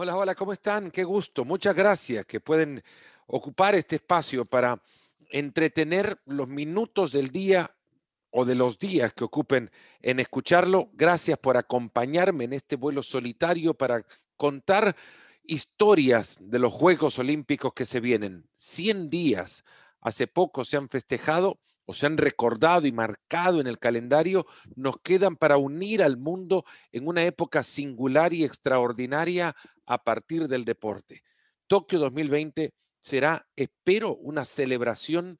Hola, 0.00 0.16
hola, 0.16 0.36
¿cómo 0.36 0.52
están? 0.52 0.92
Qué 0.92 1.02
gusto. 1.02 1.44
Muchas 1.44 1.74
gracias 1.74 2.24
que 2.24 2.38
pueden 2.38 2.84
ocupar 3.26 3.74
este 3.74 3.96
espacio 3.96 4.44
para 4.44 4.80
entretener 5.28 6.20
los 6.24 6.46
minutos 6.46 7.10
del 7.10 7.30
día 7.30 7.74
o 8.30 8.44
de 8.44 8.54
los 8.54 8.78
días 8.78 9.12
que 9.12 9.24
ocupen 9.24 9.72
en 10.00 10.20
escucharlo. 10.20 10.88
Gracias 10.92 11.36
por 11.38 11.56
acompañarme 11.56 12.44
en 12.44 12.52
este 12.52 12.76
vuelo 12.76 13.02
solitario 13.02 13.74
para 13.74 14.06
contar 14.36 14.94
historias 15.42 16.36
de 16.42 16.60
los 16.60 16.72
Juegos 16.72 17.18
Olímpicos 17.18 17.72
que 17.74 17.84
se 17.84 17.98
vienen. 17.98 18.48
100 18.54 19.10
días. 19.10 19.64
Hace 20.00 20.28
poco 20.28 20.64
se 20.64 20.76
han 20.76 20.88
festejado 20.88 21.58
o 21.90 21.94
se 21.94 22.04
han 22.04 22.18
recordado 22.18 22.86
y 22.86 22.92
marcado 22.92 23.62
en 23.62 23.66
el 23.66 23.78
calendario, 23.78 24.44
nos 24.76 24.98
quedan 24.98 25.36
para 25.36 25.56
unir 25.56 26.02
al 26.02 26.18
mundo 26.18 26.66
en 26.92 27.08
una 27.08 27.24
época 27.24 27.62
singular 27.62 28.34
y 28.34 28.44
extraordinaria 28.44 29.56
a 29.86 30.04
partir 30.04 30.48
del 30.48 30.66
deporte. 30.66 31.22
Tokio 31.66 31.98
2020 31.98 32.74
será, 33.00 33.48
espero, 33.56 34.14
una 34.16 34.44
celebración 34.44 35.38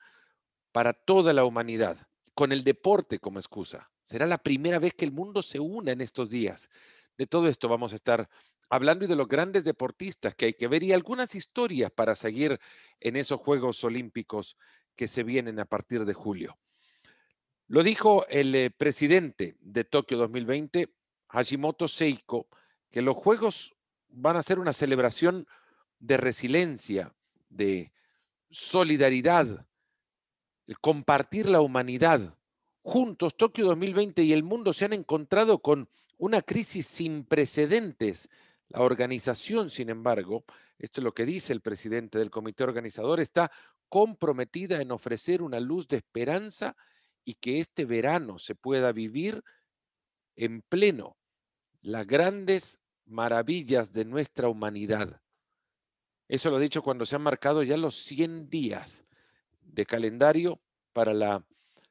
para 0.73 0.95
toda 0.95 1.35
la 1.35 1.45
humanidad, 1.45 1.99
con 2.35 2.51
el 2.53 2.65
deporte 2.65 3.19
como 3.19 3.39
excusa. 3.39 3.91
Será 4.03 4.25
la 4.25 4.39
primera 4.39 4.79
vez 4.79 4.95
que 4.95 5.05
el 5.05 5.13
mundo 5.13 5.43
se 5.43 5.61
una 5.61 5.93
en 5.93 6.01
estos 6.01 6.31
días. 6.31 6.71
De 7.19 7.27
todo 7.27 7.49
esto 7.49 7.69
vamos 7.69 7.93
a 7.93 7.97
estar 7.97 8.27
hablando 8.71 9.05
y 9.05 9.09
de 9.09 9.17
los 9.17 9.29
grandes 9.29 9.65
deportistas 9.65 10.35
que 10.35 10.47
hay 10.47 10.55
que 10.55 10.67
ver 10.67 10.83
y 10.83 10.95
algunas 10.95 11.35
historias 11.35 11.91
para 11.91 12.15
seguir 12.15 12.59
en 13.01 13.17
esos 13.17 13.39
Juegos 13.39 13.85
Olímpicos 13.85 14.57
que 14.99 15.07
se 15.07 15.23
vienen 15.23 15.61
a 15.61 15.65
partir 15.65 16.05
de 16.05 16.13
julio. 16.13 16.59
Lo 17.69 17.85
dijo 17.85 18.27
el 18.29 18.53
eh, 18.57 18.71
presidente 18.71 19.57
de 19.61 19.85
Tokio 19.85 20.19
2020, 20.19 20.93
Hashimoto 21.29 21.87
Seiko, 21.87 22.49
que 22.91 23.01
los 23.01 23.17
Juegos 23.17 23.77
van 24.09 24.37
a 24.37 24.43
ser 24.43 24.59
una 24.59 24.73
celebración 24.73 25.47
de 26.01 26.17
resiliencia, 26.17 27.15
de 27.49 27.93
solidaridad, 28.51 29.67
el 30.67 30.79
compartir 30.81 31.49
la 31.49 31.61
humanidad. 31.61 32.37
Juntos, 32.83 33.37
Tokio 33.37 33.67
2020 33.67 34.23
y 34.25 34.33
el 34.33 34.43
mundo 34.43 34.73
se 34.73 34.87
han 34.87 34.95
encontrado 34.95 35.61
con 35.61 35.89
una 36.17 36.43
crisis 36.43 36.89
sin 36.89 37.25
precedentes. 37.25 38.29
La 38.69 38.81
organización, 38.81 39.71
sin 39.71 39.91
embargo, 39.91 40.45
esto 40.77 41.01
es 41.01 41.05
lo 41.05 41.15
que 41.15 41.25
dice 41.25 41.53
el 41.53 41.61
presidente 41.61 42.19
del 42.19 42.31
comité 42.31 42.65
organizador, 42.65 43.21
está 43.21 43.53
comprometida 43.89 44.81
en 44.81 44.93
ofrecer 44.93 45.43
una 45.43 45.61
luz 45.61 45.89
de 45.89 45.99
esperanza 45.99 46.77
y 47.25 47.35
que 47.35 47.61
este 47.61 47.85
verano 47.85 48.39
se 48.39 48.55
pueda 48.55 48.93
vivir 48.93 49.43
en 50.37 50.63
pleno 50.63 51.17
las 51.81 52.07
grandes 52.07 52.81
maravillas 53.07 53.93
de 53.93 54.05
nuestra 54.05 54.49
humanidad. 54.49 55.21
Eso 56.29 56.51
lo 56.51 56.59
he 56.59 56.63
dicho 56.63 56.83
cuando 56.83 57.07
se 57.07 57.17
han 57.17 57.23
marcado 57.23 57.63
ya 57.63 57.77
los 57.77 57.97
100 57.97 58.51
días 58.51 59.07
de 59.63 59.87
calendario 59.87 60.61
para 60.93 61.15
la 61.15 61.45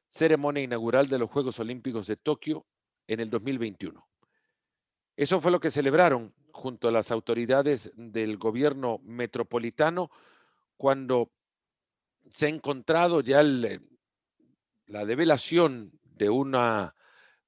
ceremonia 0.08 0.62
inaugural 0.62 1.08
de 1.08 1.18
los 1.18 1.30
Juegos 1.30 1.58
Olímpicos 1.58 2.06
de 2.06 2.16
Tokio 2.16 2.66
en 3.06 3.20
el 3.20 3.30
2021. 3.30 4.06
Eso 5.16 5.40
fue 5.40 5.50
lo 5.50 5.60
que 5.60 5.70
celebraron 5.70 6.34
junto 6.52 6.88
a 6.88 6.92
las 6.92 7.10
autoridades 7.10 7.90
del 7.96 8.38
gobierno 8.38 9.00
metropolitano 9.02 10.10
cuando 10.76 11.32
se 12.30 12.46
ha 12.46 12.48
encontrado 12.48 13.20
ya 13.20 13.42
la 13.42 15.04
develación 15.04 15.92
de 16.02 16.30
una 16.30 16.94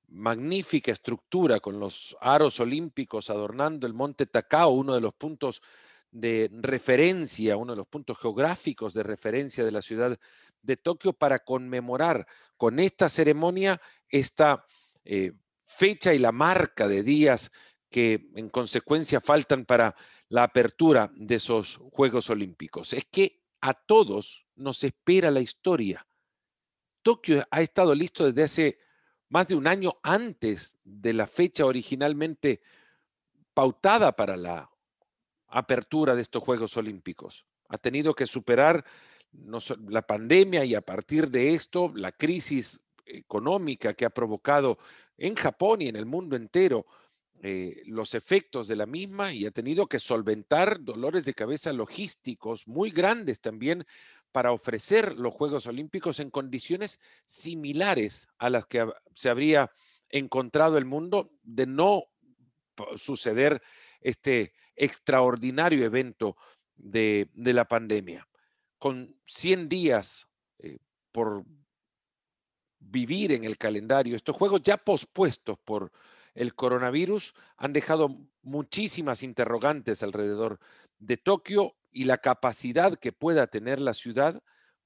magnífica 0.09 0.93
estructura 0.93 1.61
con 1.61 1.79
los 1.79 2.17
aros 2.21 2.61
olímpicos 2.61 3.31
adornando 3.31 3.87
el 3.87 3.95
monte 3.95 4.27
Takao, 4.27 4.71
uno 4.71 4.95
de 4.95 5.01
los 5.01 5.15
puntos 5.15 5.63
de 6.11 6.51
referencia, 6.53 7.57
uno 7.57 7.73
de 7.73 7.77
los 7.77 7.87
puntos 7.87 8.19
geográficos 8.19 8.95
de 8.95 9.05
referencia 9.05 9.65
de 9.65 9.71
la 9.71 9.83
ciudad 9.83 10.19
de 10.63 10.77
Tokio 10.77 11.13
para 11.13 11.39
conmemorar 11.39 12.27
con 12.57 12.81
esta 12.81 13.09
ceremonia 13.09 13.81
esta 14.09 14.65
eh, 15.05 15.33
fecha 15.65 16.13
y 16.13 16.19
la 16.19 16.33
marca 16.33 16.89
de 16.89 17.05
días 17.05 17.53
que 17.89 18.31
en 18.35 18.49
consecuencia 18.49 19.21
faltan 19.21 19.65
para 19.65 19.95
la 20.29 20.45
apertura 20.45 21.11
de 21.15 21.37
esos 21.37 21.81
Juegos 21.93 22.31
Olímpicos. 22.31 22.93
Es 22.93 23.05
que 23.05 23.40
a 23.61 23.75
todos 23.75 24.47
nos 24.57 24.85
espera 24.85 25.31
la 25.31 25.41
historia. 25.41 26.07
Tokio 27.03 27.45
ha 27.51 27.61
estado 27.61 27.95
listo 27.95 28.27
desde 28.27 28.43
hace 28.43 28.79
más 29.29 29.49
de 29.49 29.55
un 29.55 29.67
año 29.67 29.99
antes 30.03 30.77
de 30.85 31.13
la 31.13 31.27
fecha 31.27 31.65
originalmente 31.65 32.61
pautada 33.55 34.15
para 34.15 34.37
la 34.37 34.71
apertura 35.49 36.15
de 36.15 36.23
estos 36.23 36.43
Juegos 36.43 36.77
Olímpicos. 36.77 37.47
Ha 37.69 37.79
tenido 37.79 38.15
que 38.15 38.27
superar 38.27 38.85
la 39.89 40.03
pandemia 40.03 40.65
y 40.65 40.75
a 40.75 40.81
partir 40.81 41.31
de 41.31 41.55
esto 41.55 41.93
la 41.95 42.13
crisis 42.13 42.81
económica 43.05 43.95
que 43.95 44.05
ha 44.05 44.11
provocado 44.11 44.79
en 45.17 45.35
Japón 45.35 45.83
y 45.83 45.89
en 45.89 45.97
el 45.97 46.07
mundo 46.07 46.37
entero 46.37 46.87
eh, 47.43 47.81
los 47.87 48.15
efectos 48.15 48.69
de 48.69 48.77
la 48.77 48.85
misma 48.85 49.33
y 49.33 49.47
ha 49.47 49.51
tenido 49.51 49.87
que 49.87 49.99
solventar 49.99 50.83
dolores 50.83 51.25
de 51.25 51.33
cabeza 51.33 51.73
logísticos 51.73 52.69
muy 52.69 52.91
grandes 52.91 53.41
también 53.41 53.87
para 54.31 54.53
ofrecer 54.53 55.19
los 55.19 55.33
Juegos 55.33 55.67
Olímpicos 55.67 56.21
en 56.21 56.31
condiciones 56.31 57.01
similares 57.25 58.29
a 58.39 58.51
las 58.51 58.67
que 58.67 58.87
se 59.15 59.31
habría 59.31 59.71
encontrado 60.11 60.77
el 60.77 60.85
mundo 60.85 61.33
de 61.43 61.67
no 61.67 62.03
suceder 62.97 63.63
este 64.01 64.53
extraordinario 64.77 65.85
evento 65.85 66.37
de, 66.75 67.29
la 67.35 67.65
pandemia. 67.65 68.29
Con 68.79 69.19
100 69.27 69.69
días 69.69 70.29
eh, 70.59 70.79
por 71.11 71.45
vivir 72.79 73.33
en 73.33 73.45
el 73.45 73.57
calendario, 73.57 74.15
estos 74.15 74.37
juegos 74.37 74.63
ya 74.63 74.77
pospuestos 74.77 75.59
por 75.65 75.91
el 76.35 76.55
coronavirus 76.55 77.35
han 77.57 77.73
dejado 77.73 78.15
muchísimas 78.43 79.23
interrogantes 79.23 80.03
alrededor 80.03 80.59
de 80.99 81.17
Tokio 81.17 81.77
y 81.91 82.05
la 82.05 82.19
capacidad 82.19 82.97
que 82.97 83.13
pueda 83.13 83.47
tener 83.47 83.81
la 83.81 83.95
ciudad 83.95 84.43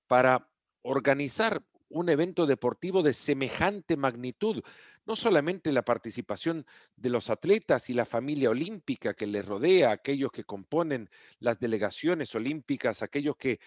para 0.06 0.50
organizar 0.82 1.65
un 1.88 2.09
evento 2.09 2.47
deportivo 2.47 3.03
de 3.03 3.12
semejante 3.12 3.97
magnitud. 3.97 4.62
No 5.06 5.16
solamente 5.16 5.71
la 5.71 5.84
participación 5.84 6.66
de 6.97 7.10
los 7.10 7.31
atletas 7.31 7.88
y 7.88 7.94
la 7.94 8.06
familia 8.06 8.50
olímpica 8.50 9.15
que 9.15 9.26
les 9.26 9.44
rodea, 9.44 9.93
aquellos 9.93 10.32
que 10.32 10.44
componen 10.44 11.09
las 11.38 11.61
delegaciones 11.61 12.34
olímpicas, 12.34 13.03
aquellos 13.03 13.37
que 13.37 13.61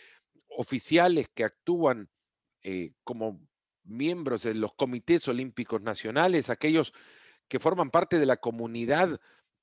oficiales 0.49 1.29
que 1.33 1.43
actúan 1.43 2.09
eh, 2.63 2.91
como 3.03 3.39
miembros 3.83 4.43
de 4.43 4.55
los 4.55 4.75
comités 4.75 5.27
olímpicos 5.27 5.81
nacionales, 5.81 6.49
aquellos 6.49 6.93
que 7.47 7.59
forman 7.59 7.91
parte 7.91 8.19
de 8.19 8.25
la 8.25 8.37
comunidad 8.37 9.19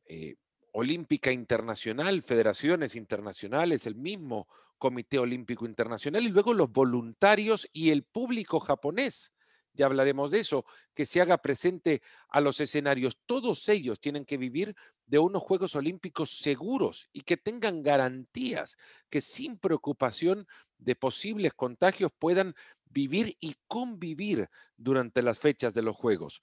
eh, 0.07 0.37
olímpica 0.73 1.33
internacional, 1.33 2.23
federaciones 2.23 2.97
internacionales, 2.97 3.87
el 3.87 3.95
mismo 3.95 4.49
Comité 4.79 5.19
Olímpico 5.19 5.67
Internacional 5.67 6.25
y 6.25 6.29
luego 6.29 6.53
los 6.53 6.71
voluntarios 6.71 7.69
y 7.73 7.91
el 7.91 8.03
público 8.03 8.59
japonés. 8.59 9.33
Ya 9.73 9.87
hablaremos 9.87 10.31
de 10.31 10.41
eso, 10.41 10.65
que 10.95 11.05
se 11.05 11.21
haga 11.21 11.39
presente 11.39 12.01
a 12.29 12.41
los 12.41 12.61
escenarios. 12.61 13.19
Todos 13.27 13.69
ellos 13.69 13.99
tienen 14.01 14.25
que 14.25 14.37
vivir 14.37 14.77
de 15.07 15.19
unos 15.19 15.43
Juegos 15.43 15.75
Olímpicos 15.75 16.39
seguros 16.39 17.09
y 17.13 17.23
que 17.23 17.37
tengan 17.37 17.83
garantías, 17.83 18.77
que 19.11 19.21
sin 19.21 19.59
preocupación 19.59 20.47
de 20.79 20.95
posibles 20.95 21.55
contagios 21.55 22.13
puedan 22.19 22.55
vivir 22.85 23.37
y 23.41 23.57
convivir 23.67 24.49
durante 24.77 25.23
las 25.23 25.39
fechas 25.39 25.75
de 25.75 25.83
los 25.83 25.97
Juegos 25.97 26.41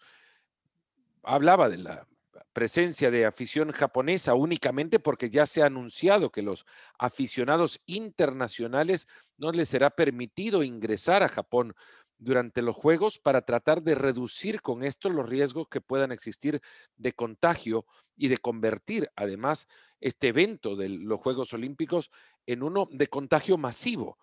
hablaba 1.24 1.70
de 1.70 1.78
la 1.78 2.08
presencia 2.54 3.12
de 3.12 3.26
afición 3.26 3.72
japonesa 3.72 4.34
únicamente 4.34 5.00
porque 5.00 5.30
ya 5.30 5.46
se 5.46 5.62
ha 5.62 5.68
anunciado 5.68 6.32
que 6.32 6.42
los 6.42 6.66
aficionados 6.98 7.82
internacionales 7.86 9.08
no 9.38 9.52
les 9.52 9.70
será 9.70 9.90
permitido 9.90 10.64
ingresar 10.64 11.24
a 11.24 11.30
Japón 11.30 11.74
durante 12.18 12.62
los 12.62 12.76
Juegos 12.76 13.18
para 13.18 13.42
tratar 13.42 13.82
de 13.82 13.96
reducir 13.96 14.62
con 14.62 14.84
esto 14.84 15.10
los 15.10 15.28
riesgos 15.28 15.68
que 15.68 15.82
puedan 15.82 16.12
existir 16.12 16.62
de 16.96 17.14
contagio 17.14 17.86
y 18.16 18.28
de 18.28 18.38
convertir 18.38 19.10
además 19.16 19.68
este 20.00 20.28
evento 20.28 20.76
de 20.76 20.90
los 20.90 21.20
Juegos 21.20 21.54
Olímpicos 21.54 22.12
en 22.46 22.64
uno 22.64 22.88
de 22.92 23.08
contagio 23.08 23.58
masivo 23.58 24.20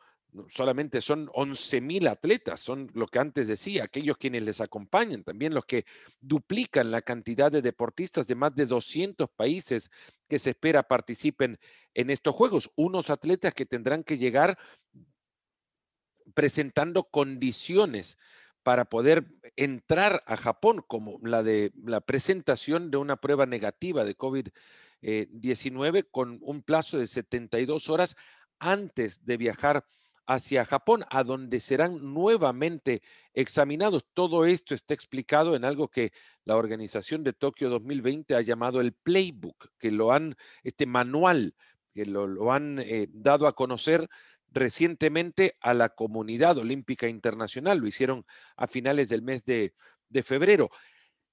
solamente 0.49 1.01
son 1.01 1.29
11.000 1.29 2.09
atletas, 2.09 2.61
son 2.61 2.91
lo 2.95 3.07
que 3.07 3.19
antes 3.19 3.49
decía, 3.49 3.85
aquellos 3.85 4.17
quienes 4.17 4.43
les 4.43 4.61
acompañan, 4.61 5.25
también 5.25 5.55
los 5.55 5.65
que 5.65 5.85
duplican 6.21 6.91
la 6.91 7.03
cantidad 7.03 7.51
de 7.51 7.63
deportistas 7.63 8.27
de 8.27 8.35
más 8.35 8.55
de 8.55 8.67
200 8.67 9.29
países 9.31 9.91
que 10.29 10.39
se 10.39 10.51
espera 10.51 10.83
participen 10.83 11.59
en 11.95 12.11
estos 12.11 12.35
Juegos, 12.35 12.71
unos 12.77 13.11
atletas 13.11 13.55
que 13.55 13.67
tendrán 13.67 14.05
que 14.05 14.19
llegar 14.19 14.59
presentando 16.35 17.05
condiciones 17.05 18.19
para 18.63 18.85
poder 18.85 19.27
entrar 19.57 20.23
a 20.27 20.37
Japón, 20.37 20.85
como 20.87 21.19
la 21.23 21.43
de 21.43 21.73
la 21.85 22.01
presentación 22.01 22.91
de 22.91 22.99
una 22.99 23.17
prueba 23.17 23.47
negativa 23.47 24.05
de 24.05 24.15
COVID 24.15 24.49
19 25.01 26.05
con 26.05 26.39
un 26.43 26.63
plazo 26.63 26.99
de 26.99 27.07
72 27.07 27.89
horas 27.89 28.17
antes 28.59 29.25
de 29.25 29.37
viajar 29.37 29.85
hacia 30.29 30.67
Japón, 30.67 31.05
a 31.09 31.25
donde 31.25 31.59
serán 31.59 32.13
nuevamente 32.13 33.03
examinados. 33.33 34.05
Todo 34.13 34.45
esto 34.45 34.75
está 34.75 34.93
explicado 34.93 35.57
en 35.57 35.65
algo 35.65 35.89
que 35.89 36.13
la 36.45 36.57
organización 36.57 37.25
de 37.25 37.33
Tokio 37.33 37.71
2020 37.71 38.35
ha 38.35 38.43
llamado 38.43 38.83
el 38.83 38.93
playbook, 38.93 39.71
que 39.79 39.91
lo 39.91 40.13
han, 40.13 40.37
este 40.63 40.85
manual, 40.85 41.55
que 41.91 42.05
lo, 42.05 42.53
han 42.53 42.79
eh, 42.79 43.09
dado 43.11 43.47
a 43.47 43.55
conocer 43.55 44.07
recientemente 44.51 45.57
a 45.61 45.73
la 45.73 45.89
comunidad 45.89 46.59
olímpica 46.59 47.09
internacional. 47.09 47.79
Lo 47.79 47.87
hicieron 47.87 48.27
a 48.59 48.67
finales 48.67 49.09
del 49.09 49.23
mes 49.23 49.45
de, 49.45 49.73
de 50.11 50.23
febrero. 50.23 50.69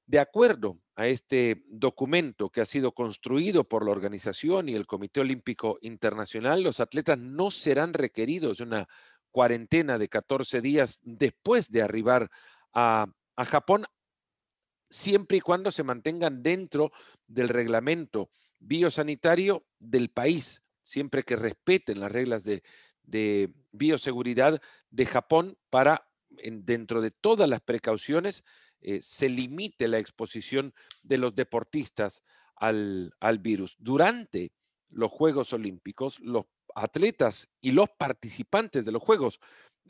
De 0.07 0.19
acuerdo 0.19 0.79
a 0.95 1.07
este 1.07 1.63
documento 1.67 2.49
que 2.51 2.61
ha 2.61 2.65
sido 2.65 2.91
construido 2.91 3.63
por 3.63 3.83
la 3.83 3.91
organización 3.91 4.69
y 4.69 4.73
el 4.73 4.85
Comité 4.85 5.21
Olímpico 5.21 5.79
Internacional, 5.81 6.61
los 6.61 6.79
atletas 6.79 7.17
no 7.17 7.49
serán 7.49 7.93
requeridos 7.93 8.59
de 8.59 8.65
una 8.65 8.87
cuarentena 9.31 9.97
de 9.97 10.07
14 10.07 10.61
días 10.61 10.99
después 11.01 11.71
de 11.71 11.81
arribar 11.81 12.29
a, 12.73 13.07
Japón, 13.37 13.85
siempre 14.89 15.37
y 15.37 15.41
cuando 15.41 15.71
se 15.71 15.83
mantengan 15.83 16.43
dentro 16.43 16.91
del 17.27 17.49
reglamento 17.49 18.29
biosanitario 18.59 19.65
del 19.79 20.09
país, 20.09 20.61
siempre 20.83 21.23
que 21.23 21.35
respeten 21.35 21.99
las 21.99 22.11
reglas 22.11 22.43
de, 22.43 22.63
de 23.03 23.51
bioseguridad 23.71 24.61
de 24.89 25.05
Japón 25.05 25.57
para, 25.69 26.07
dentro 26.29 27.01
de 27.01 27.11
todas 27.11 27.49
las 27.49 27.59
precauciones, 27.59 28.43
eh, 28.87 29.01
se 29.01 29.27
limite 29.27 29.87
la 29.87 29.97
exposición 29.97 30.71
de 31.01 31.17
los 31.17 31.33
deportistas 31.33 32.21
al, 32.55 33.11
virus. 33.39 33.75
Durante 33.79 34.53
los 34.89 35.09
Juegos 35.09 35.53
Olímpicos, 35.53 36.19
los 36.19 36.45
atletas 36.75 37.49
y 37.61 37.71
los 37.71 37.89
participantes 37.89 38.85
de 38.85 38.91
los 38.91 39.01
Juegos, 39.01 39.39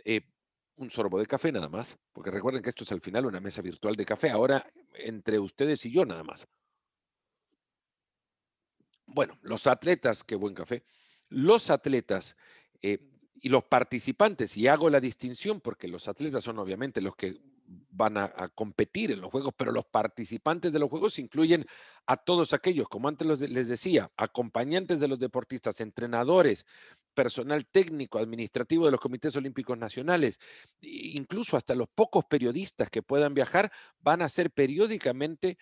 eh, 0.06 0.22
un 0.78 0.90
sorbo 0.90 1.20
de 1.20 1.26
café 1.26 1.52
nada 1.52 1.68
más, 1.68 1.98
porque 2.14 2.32
recuerden 2.32 2.64
que 2.64 2.70
esto 2.70 2.86
es 2.86 2.92
al 2.94 3.02
final 3.02 3.26
una 3.26 3.42
mesa 3.42 3.62
virtual 3.62 3.98
de 3.98 4.06
café, 4.06 4.30
ahora 4.30 4.66
entre 4.94 5.40
ustedes 5.40 5.86
y 5.86 5.92
yo 5.92 6.06
nada 6.06 6.24
más. 6.24 6.48
Bueno, 9.08 9.38
los 9.42 9.68
atletas, 9.68 10.24
qué 10.24 10.36
buen 10.36 10.54
café, 10.54 10.86
los 11.28 11.70
atletas 11.70 12.38
eh, 12.82 13.12
y 13.42 13.50
los 13.50 13.66
participantes, 13.66 14.56
y 14.56 14.70
hago 14.70 14.90
la 14.90 15.02
distinción 15.02 15.60
porque 15.60 15.90
los 15.90 16.08
atletas 16.08 16.46
son 16.46 16.60
obviamente 16.60 17.02
los 17.02 17.18
que 17.18 17.55
van 17.68 18.18
a, 18.18 18.50
competir 18.54 19.12
en 19.12 19.22
los 19.22 19.32
juegos, 19.32 19.54
pero 19.56 19.72
los 19.72 19.86
participantes 19.86 20.72
de 20.72 20.80
los 20.80 20.90
juegos 20.90 21.18
incluyen 21.20 21.66
a 22.06 22.18
todos 22.18 22.54
aquellos, 22.54 22.88
como 22.88 23.08
antes 23.08 23.40
les 23.42 23.68
decía, 23.68 24.12
acompañantes 24.18 25.00
de 25.00 25.08
los 25.08 25.20
deportistas, 25.20 25.82
entrenadores, 25.82 26.66
personal 27.14 27.66
técnico, 27.66 28.20
administrativo 28.20 28.86
de 28.86 28.92
los 28.92 29.00
comités 29.00 29.36
olímpicos 29.36 29.78
nacionales, 29.78 30.40
incluso 30.82 31.58
hasta 31.58 31.74
los 31.74 31.88
pocos 31.88 32.26
periodistas 32.26 32.90
que 32.90 33.02
puedan 33.02 33.34
viajar, 33.34 33.72
van 34.00 34.22
a 34.22 34.30
ser 34.30 34.52
periódicamente 34.52 35.58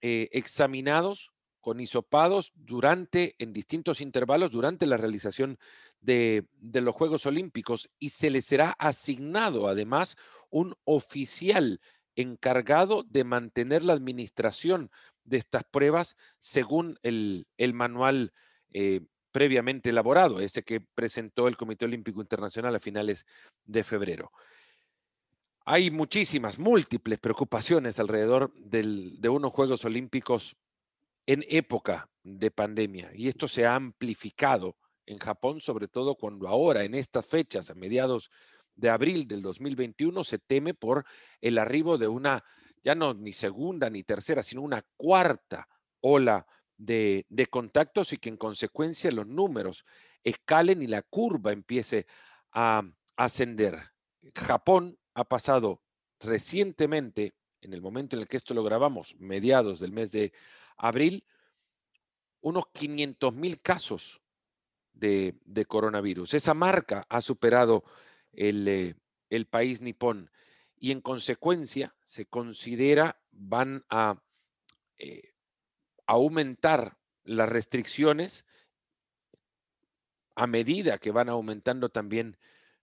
eh, 0.00 0.28
examinados 0.32 1.32
con 1.62 1.80
hisopados 1.80 2.52
durante, 2.56 3.36
en 3.38 3.52
distintos 3.52 4.02
intervalos, 4.02 4.50
durante 4.50 4.84
la 4.84 4.98
realización 4.98 5.58
de, 6.00 6.44
los 6.60 6.94
Juegos 6.94 7.24
Olímpicos 7.24 7.88
y 7.98 8.10
se 8.10 8.30
les 8.30 8.44
será 8.44 8.72
asignado 8.78 9.68
además 9.68 10.18
un 10.50 10.74
oficial 10.84 11.80
encargado 12.16 13.04
de 13.04 13.24
mantener 13.24 13.84
la 13.84 13.94
administración 13.94 14.90
de 15.24 15.38
estas 15.38 15.62
pruebas 15.64 16.16
según 16.38 16.98
el, 17.02 17.46
manual 17.72 18.32
eh, 18.72 19.00
previamente 19.30 19.90
elaborado, 19.90 20.40
ese 20.40 20.64
que 20.64 20.80
presentó 20.80 21.46
el 21.46 21.56
Comité 21.56 21.84
Olímpico 21.84 22.20
Internacional 22.20 22.74
a 22.74 22.80
finales 22.80 23.24
de 23.64 23.84
febrero. 23.84 24.32
Hay 25.64 25.92
muchísimas, 25.92 26.58
múltiples 26.58 27.20
preocupaciones 27.20 28.00
alrededor 28.00 28.52
de 28.56 29.28
unos 29.28 29.52
Juegos 29.52 29.84
Olímpicos 29.84 30.56
en 31.26 31.44
época 31.48 32.08
de 32.22 32.50
pandemia. 32.50 33.10
Y 33.14 33.28
esto 33.28 33.48
se 33.48 33.66
ha 33.66 33.74
amplificado 33.74 34.76
en 35.06 35.18
Japón, 35.18 35.60
sobre 35.60 35.88
todo 35.88 36.14
cuando 36.14 36.48
ahora, 36.48 36.84
en 36.84 36.94
estas 36.94 37.26
fechas, 37.26 37.70
a 37.70 37.74
mediados 37.74 38.30
de 38.74 38.90
abril 38.90 39.26
del 39.26 39.42
2021, 39.42 40.24
se 40.24 40.38
teme 40.38 40.74
por 40.74 41.04
el 41.40 41.58
arribo 41.58 41.98
de 41.98 42.08
una, 42.08 42.44
ya 42.82 42.94
no 42.94 43.14
ni 43.14 43.32
segunda 43.32 43.90
ni 43.90 44.04
tercera, 44.04 44.42
sino 44.42 44.62
una 44.62 44.82
cuarta 44.96 45.68
ola 46.00 46.46
de, 46.76 47.26
de 47.28 47.46
contactos 47.46 48.12
y 48.12 48.18
que 48.18 48.28
en 48.28 48.36
consecuencia 48.36 49.10
los 49.10 49.26
números 49.26 49.84
escalen 50.22 50.82
y 50.82 50.86
la 50.86 51.02
curva 51.02 51.52
empiece 51.52 52.06
a 52.52 52.82
ascender. 53.16 53.78
Japón 54.34 54.98
ha 55.14 55.24
pasado 55.24 55.82
recientemente, 56.20 57.34
en 57.60 57.74
el 57.74 57.82
momento 57.82 58.16
en 58.16 58.22
el 58.22 58.28
que 58.28 58.36
esto 58.36 58.54
lo 58.54 58.64
grabamos, 58.64 59.16
mediados 59.18 59.80
del 59.80 59.92
mes 59.92 60.12
de 60.12 60.32
abril 60.82 61.24
unos 62.40 62.66
500 62.72 63.34
mil 63.34 63.60
casos 63.62 64.20
de, 64.92 65.34
coronavirus. 65.66 66.34
Esa 66.34 66.54
marca 66.54 67.06
ha 67.08 67.20
superado 67.20 67.84
eh, 68.32 68.94
el, 69.30 69.46
país 69.46 69.80
nipón 69.80 70.30
y 70.76 70.90
en 70.90 71.00
consecuencia 71.00 71.94
se 72.02 72.26
considera 72.26 73.20
van 73.30 73.84
a 73.88 74.22
eh, 74.98 75.32
aumentar 76.06 76.98
las 77.24 77.48
restricciones 77.48 78.44
a 80.34 80.46
medida 80.46 80.98
que 80.98 81.12
van 81.12 81.28
aumentando 81.28 81.88
también 81.88 82.36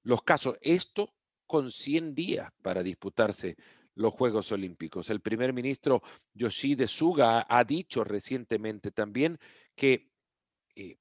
los 0.03 0.23
casos. 0.23 0.57
Esto 0.61 1.13
con 1.47 1.71
100 1.71 2.15
días 2.15 2.51
para 2.61 2.83
disputarse 2.83 3.57
los 3.99 4.13
Juegos 4.13 4.51
Olímpicos. 4.53 5.09
El 5.09 5.19
primer 5.19 5.51
ministro 5.51 6.01
Yoshide 6.33 6.87
Suga 6.87 7.45
ha 7.47 7.63
dicho 7.65 8.03
recientemente 8.05 8.91
también 8.91 9.37
que 9.75 10.13
eh, 10.75 10.97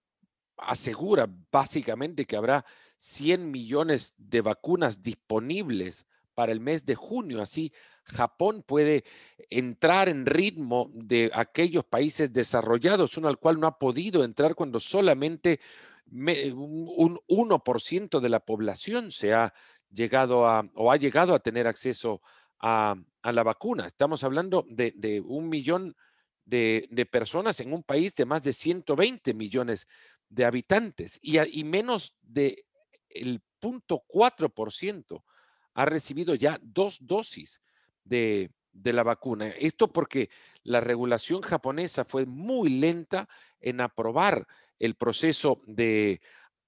asegura 0.56 1.29
básicamente 1.50 2.27
que 2.27 2.37
habrá 2.37 2.65
100 2.97 3.53
millones 3.53 4.15
de 4.17 4.41
vacunas 4.41 5.00
disponibles 5.00 6.06
para 6.35 6.50
el 6.50 6.59
mes 6.59 6.85
de 6.85 6.97
junio. 6.97 7.41
Así, 7.41 7.73
Japón 8.03 8.65
puede 8.67 9.05
entrar 9.49 10.09
en 10.09 10.26
ritmo 10.26 10.90
de 10.93 11.31
aquellos 11.33 11.85
países 11.85 12.33
desarrollados, 12.33 13.17
uno 13.17 13.28
al 13.28 13.38
cual 13.38 13.61
no 13.61 13.69
ha 13.69 13.78
podido 13.78 14.25
entrar 14.25 14.57
cuando 14.57 14.81
solamente 14.81 15.61
un 16.11 17.21
1% 17.28 18.19
de 18.19 18.28
la 18.28 18.40
población 18.40 19.12
se 19.12 19.35
ha 19.35 19.52
llegado 19.90 20.49
a 20.49 20.69
o 20.75 20.90
ha 20.90 20.97
llegado 20.97 21.35
a 21.35 21.38
tener 21.38 21.67
acceso 21.67 22.21
a, 22.21 22.38
la 22.61 23.43
vacuna. 23.43 23.87
Estamos 23.87 24.25
hablando 24.25 24.67
de, 24.69 25.23
un 25.25 25.49
millón 25.49 25.97
de, 26.45 27.09
personas 27.11 27.61
en 27.61 27.73
un 27.73 27.83
país 27.83 28.15
de 28.15 28.27
más 28.27 28.43
de 28.43 28.53
120 28.53 29.35
millones 29.35 29.87
de 30.29 30.45
habitantes 30.45 31.19
y, 31.23 31.65
menos 31.65 32.17
de 32.23 32.65
el 33.11 33.41
0.4% 33.61 35.23
ha 35.75 35.85
recibido 35.85 36.35
ya 36.35 36.59
dos 36.62 36.99
dosis 37.00 37.61
de, 38.05 38.50
la 38.73 39.03
vacuna. 39.03 39.49
Esto 39.49 39.93
porque 39.93 40.31
la 40.62 40.81
regulación 40.81 41.43
japonesa 41.43 42.05
fue 42.05 42.27
muy 42.27 42.71
lenta 42.71 43.29
en 43.61 43.81
aprobar 43.81 44.47
el 44.79 44.95
proceso 44.95 45.61
de 45.67 46.21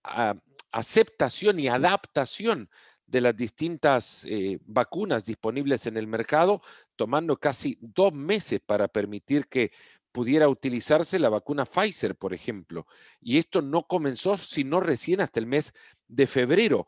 ah, 0.02 0.35
aceptación 0.73 1.59
y 1.59 1.68
adaptación 1.68 2.68
de 3.10 3.20
las 3.20 3.36
distintas 3.36 4.24
eh, 4.24 4.60
vacunas 4.64 5.24
disponibles 5.24 5.86
en 5.86 5.96
el 5.96 6.06
mercado, 6.06 6.62
tomando 6.94 7.36
casi 7.36 7.76
dos 7.80 8.12
meses 8.12 8.60
para 8.64 8.86
permitir 8.86 9.48
que 9.48 9.72
pudiera 10.12 10.48
utilizarse 10.48 11.18
la 11.18 11.28
vacuna 11.28 11.64
Pfizer, 11.66 12.14
por 12.14 12.32
ejemplo. 12.32 12.86
Y 13.20 13.38
esto 13.38 13.62
no 13.62 13.82
comenzó 13.82 14.36
sino 14.36 14.80
recién 14.80 15.20
hasta 15.20 15.40
el 15.40 15.46
mes 15.46 15.72
de 16.06 16.26
febrero, 16.28 16.86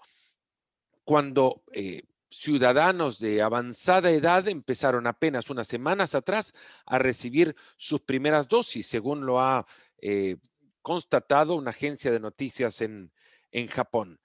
cuando 1.05 1.65
eh, 1.73 2.05
ciudadanos 2.31 3.19
de 3.19 3.43
avanzada 3.43 4.11
edad 4.11 4.47
empezaron 4.49 5.09
apenas 5.09 5.51
unas 5.51 5.67
semanas 5.67 6.15
atrás 6.15 6.53
a 6.87 6.99
recibir 6.99 7.57
sus 7.77 8.01
primeras 8.01 8.47
dosis, 8.47 8.87
según 8.87 9.27
lo 9.27 9.41
ha 9.41 9.67
eh, 9.99 10.37
constatado 10.83 11.57
una 11.57 11.71
agencia 11.71 12.13
de 12.13 12.21
noticias 12.21 12.81
en, 12.81 13.13
en 13.51 13.67
Japón. 13.67 14.21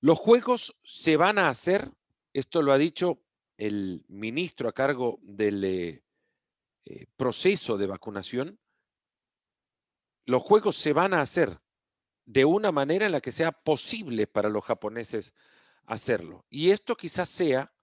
Los 0.00 0.18
juegos 0.18 0.76
se 0.82 1.16
van 1.16 1.38
a 1.38 1.48
hacer, 1.48 1.92
esto 2.32 2.62
lo 2.62 2.72
ha 2.72 2.78
dicho 2.78 3.22
el 3.58 4.02
ministro 4.08 4.68
a 4.68 4.72
cargo 4.72 5.18
del 5.22 5.64
eh, 5.64 6.02
eh, 6.86 7.06
proceso 7.16 7.76
de 7.76 7.86
vacunación, 7.86 8.58
los 10.24 10.42
juegos 10.42 10.76
se 10.76 10.94
van 10.94 11.12
a 11.12 11.20
hacer 11.20 11.60
de 12.24 12.44
una 12.46 12.72
manera 12.72 13.04
en 13.04 13.12
la 13.12 13.20
que 13.20 13.32
sea 13.32 13.52
posible 13.52 14.26
para 14.26 14.48
los 14.48 14.64
japoneses 14.64 15.34
hacerlo. 15.84 16.46
Y 16.48 16.70
esto 16.70 16.96
quizás 16.96 17.28
sea 17.28 17.74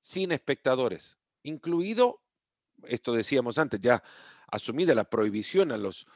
sin 0.00 0.32
espectadores, 0.32 1.16
incluido, 1.42 2.22
esto 2.82 3.14
decíamos 3.14 3.56
antes, 3.56 3.80
ya 3.80 4.02
asumida 4.48 4.94
la 4.94 5.08
prohibición 5.08 5.72
a 5.72 5.78
los 5.78 6.06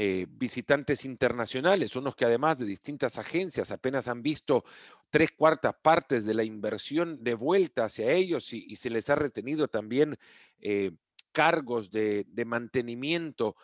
eh, 0.00 0.26
visitantes 0.30 1.04
internacionales, 1.04 1.96
unos 1.96 2.14
que 2.14 2.24
además 2.24 2.56
de 2.56 2.66
distintas 2.66 3.18
agencias 3.18 3.72
apenas 3.72 4.06
han 4.06 4.22
visto 4.22 4.64
tres 5.10 5.32
cuartas 5.32 5.74
partes 5.82 6.24
de 6.24 6.34
la 6.34 6.44
inversión 6.44 7.24
de 7.24 7.34
vuelta 7.34 7.86
hacia 7.86 8.12
ellos 8.12 8.52
y, 8.52 8.76
se 8.76 8.90
les 8.90 9.10
ha 9.10 9.16
retenido 9.16 9.66
también 9.66 10.16
eh, 10.60 10.92
cargos 11.32 11.90
de, 11.90 12.24
mantenimiento 12.46 13.56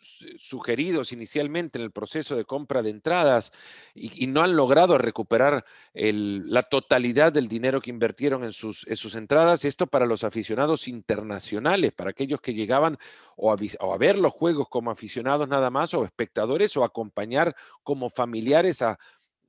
sugeridos 0.00 1.12
inicialmente 1.12 1.78
en 1.78 1.84
el 1.84 1.90
proceso 1.90 2.36
de 2.36 2.44
compra 2.44 2.82
de 2.82 2.90
entradas 2.90 3.52
y, 3.94 4.26
no 4.28 4.42
han 4.42 4.54
logrado 4.54 4.96
recuperar 4.98 5.64
la 5.94 6.62
totalidad 6.62 7.32
del 7.32 7.48
dinero 7.48 7.80
que 7.80 7.90
invirtieron 7.90 8.44
en 8.44 8.52
sus, 8.52 8.86
entradas. 9.14 9.64
Esto 9.64 9.86
para 9.86 10.06
los 10.06 10.24
aficionados 10.24 10.88
internacionales, 10.88 11.92
para 11.92 12.10
aquellos 12.10 12.40
que 12.40 12.54
llegaban 12.54 12.98
o 13.36 13.52
a, 13.52 13.98
ver 13.98 14.18
los 14.18 14.32
juegos 14.32 14.68
como 14.68 14.90
aficionados 14.90 15.48
nada 15.48 15.70
más 15.70 15.94
o 15.94 16.04
espectadores 16.04 16.76
o 16.76 16.84
acompañar 16.84 17.56
como 17.82 18.10
familiares 18.10 18.82
a 18.82 18.98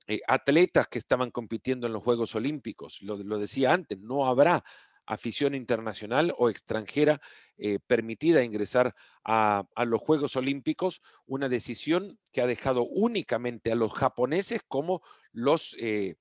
eh, 0.07 0.21
atletas 0.27 0.87
que 0.87 0.97
estaban 0.97 1.29
compitiendo 1.29 1.85
en 1.85 1.93
los 1.93 2.03
Juegos 2.03 2.33
Olímpicos. 2.33 3.01
Lo 3.03 3.37
decía 3.37 3.73
antes, 3.73 3.99
no 3.99 4.25
habrá 4.25 4.63
afición 5.09 5.55
internacional 5.55 6.33
o 6.37 6.49
extranjera 6.49 7.19
eh, 7.57 7.79
permitida 7.85 8.43
ingresar 8.43 8.95
a, 9.25 9.65
los 9.85 9.99
Juegos 9.99 10.35
Olímpicos, 10.35 11.01
una 11.25 11.49
decisión 11.49 12.19
que 12.31 12.41
ha 12.41 12.47
dejado 12.47 12.83
únicamente 12.83 13.71
a 13.71 13.75
los 13.75 13.91
japoneses 13.91 14.61
como 14.67 15.01
los 15.31 15.75
eh, 15.79 16.15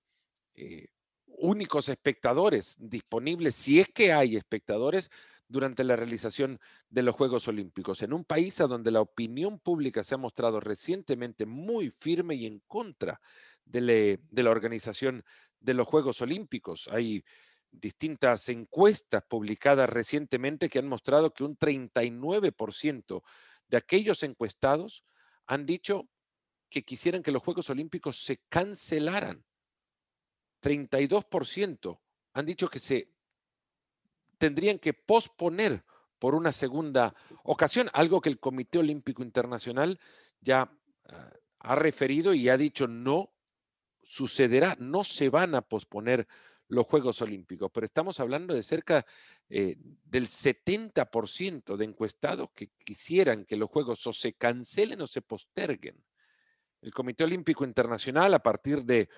eh, 0.55 0.89
únicos 1.27 1.91
espectadores 1.91 2.77
disponibles, 2.79 3.55
si 3.55 3.79
es 3.79 3.89
que 3.91 4.13
hay 4.13 4.37
espectadores, 4.37 5.11
durante 5.51 5.83
la 5.83 5.97
realización 5.97 6.61
de 6.91 7.03
los 7.03 7.17
Juegos 7.17 7.49
Olímpicos, 7.49 8.03
en 8.03 8.13
un 8.13 8.23
país 8.23 8.61
a 8.61 8.67
donde 8.67 8.91
la 8.91 9.01
opinión 9.01 9.59
pública 9.59 10.05
se 10.05 10.15
ha 10.15 10.19
mostrado 10.19 10.61
recientemente 10.61 11.47
muy 11.47 11.91
firme 11.91 12.35
y 12.35 12.45
en 12.45 12.61
contra 12.67 13.19
de, 13.65 14.21
de 14.31 14.43
la 14.43 14.51
organización 14.51 15.25
de 15.59 15.73
los 15.73 15.89
Juegos 15.89 16.21
Olímpicos. 16.21 16.87
Hay 16.93 17.25
distintas 17.71 18.49
encuestas 18.49 19.23
publicadas 19.29 19.89
recientemente 19.89 20.69
que 20.69 20.79
han 20.79 20.89
mostrado 20.89 21.33
que 21.33 21.45
un 21.45 21.57
39% 21.57 23.23
de 23.69 23.77
aquellos 23.77 24.23
encuestados 24.23 25.05
han 25.47 25.67
dicho 25.67 26.09
que 26.69 26.85
quisieran 26.85 27.23
que 27.23 27.33
los 27.33 27.43
Juegos 27.43 27.71
Olímpicos 27.71 28.23
se 28.23 28.43
cancelaran. 28.49 29.45
32% 30.63 32.01
han 32.35 32.47
dicho 32.47 32.69
que 32.69 32.79
se 32.79 33.13
tendrían 34.39 34.79
que 34.79 34.95
posponer 34.95 35.85
por 36.19 36.35
una 36.35 36.53
segunda 36.53 37.15
ocasión, 37.45 37.89
algo 37.93 38.21
que 38.21 38.29
el 38.29 38.41
Comité 38.41 38.79
Olímpico 38.79 39.23
Internacional 39.23 40.01
ya 40.41 40.71
ah, 41.09 41.33
ha 41.61 41.75
referido 41.75 42.35
y 42.35 42.49
ha 42.49 42.57
dicho 42.57 42.87
no 42.87 43.33
sucederá, 44.03 44.77
no 44.81 45.05
se 45.05 45.29
van 45.29 45.55
a 45.55 45.63
posponer 45.63 46.27
los 46.69 46.87
Juegos 46.87 47.23
Olímpicos, 47.23 47.71
pero 47.73 47.87
estamos 47.87 48.21
hablando 48.21 48.55
de 48.55 48.63
cerca 48.63 49.05
eh, 49.49 49.77
del 50.05 50.27
70% 50.27 51.77
de 51.77 51.85
encuestados 51.85 52.51
que 52.55 52.71
quisieran 52.85 53.45
que 53.45 53.57
los 53.57 53.71
Juegos 53.71 54.07
o 54.07 54.13
se 54.13 54.35
cancelen 54.35 55.01
o 55.01 55.07
se 55.07 55.23
posterguen. 55.23 56.03
El 56.81 56.93
Comité 56.93 57.25
Olímpico 57.25 57.65
Internacional, 57.65 58.35
a 58.35 58.43
partir 58.43 58.85
de 58.85 59.09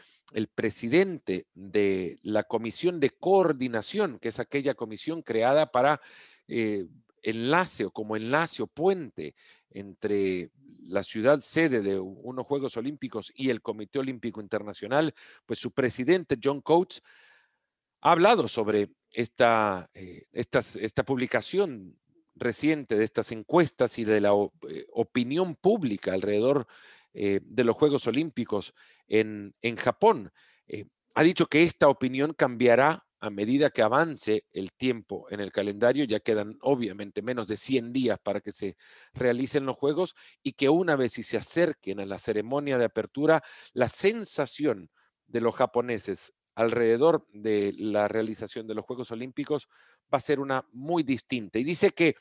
presidente 0.55 1.47
de 1.53 2.19
la 2.23 2.45
Comisión 2.45 3.01
de 3.01 3.11
Coordinación, 3.11 4.19
que 4.19 4.29
es 4.29 4.39
aquella 4.39 4.75
comisión 4.75 5.21
creada 5.21 5.71
para 5.71 6.01
eh, 6.49 6.87
enlace 7.23 7.85
o 7.85 7.91
como 7.91 8.17
enlace 8.17 8.63
o 8.63 8.67
puente 8.67 9.35
entre 9.69 10.51
la 10.87 11.03
ciudad 11.03 11.41
sede 11.41 11.83
de 11.83 11.99
unos 11.99 12.47
Juegos 12.47 12.77
Olímpicos 12.77 13.33
y 13.35 13.51
el 13.51 13.61
Comité 13.61 13.99
Olímpico 13.99 14.41
Internacional, 14.41 15.15
pues 15.45 15.59
su 15.59 15.73
presidente 15.73 16.39
John 16.43 16.63
Coates 16.63 17.03
ha 18.01 18.13
hablado 18.13 18.49
sobre 18.49 18.91
esta, 19.13 19.91
eh, 19.95 20.25
esta 20.33 21.05
publicación 21.05 21.99
reciente 22.35 22.97
de 22.97 23.05
estas 23.05 23.33
encuestas 23.33 23.99
y 23.99 24.05
de 24.05 24.21
la 24.21 24.31
eh, 24.69 24.87
opinión 24.93 25.57
pública 25.57 26.13
alrededor 26.13 26.67
eh, 27.13 27.41
de 27.43 27.65
los 27.65 27.77
Juegos 27.77 28.07
Olímpicos 28.07 28.75
en, 29.09 29.55
en 29.63 29.77
Japón. 29.77 30.33
ha 31.15 31.23
dicho 31.23 31.47
que 31.47 31.63
esta 31.63 31.89
opinión 31.89 32.35
cambiará 32.35 33.05
a 33.23 33.29
medida 33.29 33.69
que 33.69 33.83
avance 33.83 34.45
el 34.53 34.73
tiempo 34.73 35.27
en 35.29 35.41
el 35.41 35.53
calendario, 35.53 36.05
ya 36.05 36.21
quedan 36.21 36.57
obviamente 36.63 37.21
menos 37.21 37.47
de 37.49 37.59
100 37.59 37.93
días 37.93 38.19
para 38.23 38.41
que 38.41 38.53
se 38.53 38.77
realicen 39.13 39.67
los 39.67 39.77
Juegos 39.77 40.15
y 40.43 40.53
que 40.53 40.71
una 40.71 40.97
vez 40.97 41.19
y 41.19 41.23
se 41.23 41.37
acerquen 41.37 42.01
a 42.01 42.07
la 42.07 42.19
ceremonia 42.19 42.79
de 42.79 42.87
apertura, 42.87 43.43
la 43.75 43.89
sensación 43.91 44.89
de 45.27 45.41
los 45.43 45.55
japoneses 45.55 46.33
alrededor 46.55 47.27
de 47.33 47.73
la 47.77 48.09
realización 48.09 48.67
de 48.67 48.75
los 48.75 48.85
Juegos 48.85 49.11
Olímpicos 49.11 49.69
va 50.13 50.19
a 50.19 50.21
ser 50.21 50.41
una 50.41 50.65
muy 50.73 51.03
distinta. 51.03 51.59
Y 51.59 51.65
dice 51.65 51.91
que, 51.91 52.17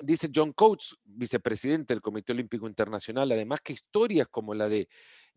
dice 0.00 0.30
John 0.34 0.52
Coates, 0.52 0.96
vicepresidente 1.04 1.94
del 1.94 2.00
Comité 2.00 2.32
Olímpico 2.32 2.66
Internacional, 2.66 3.30
además 3.32 3.60
que 3.60 3.72
historias 3.72 4.28
como 4.28 4.54
la 4.54 4.68
de 4.68 4.88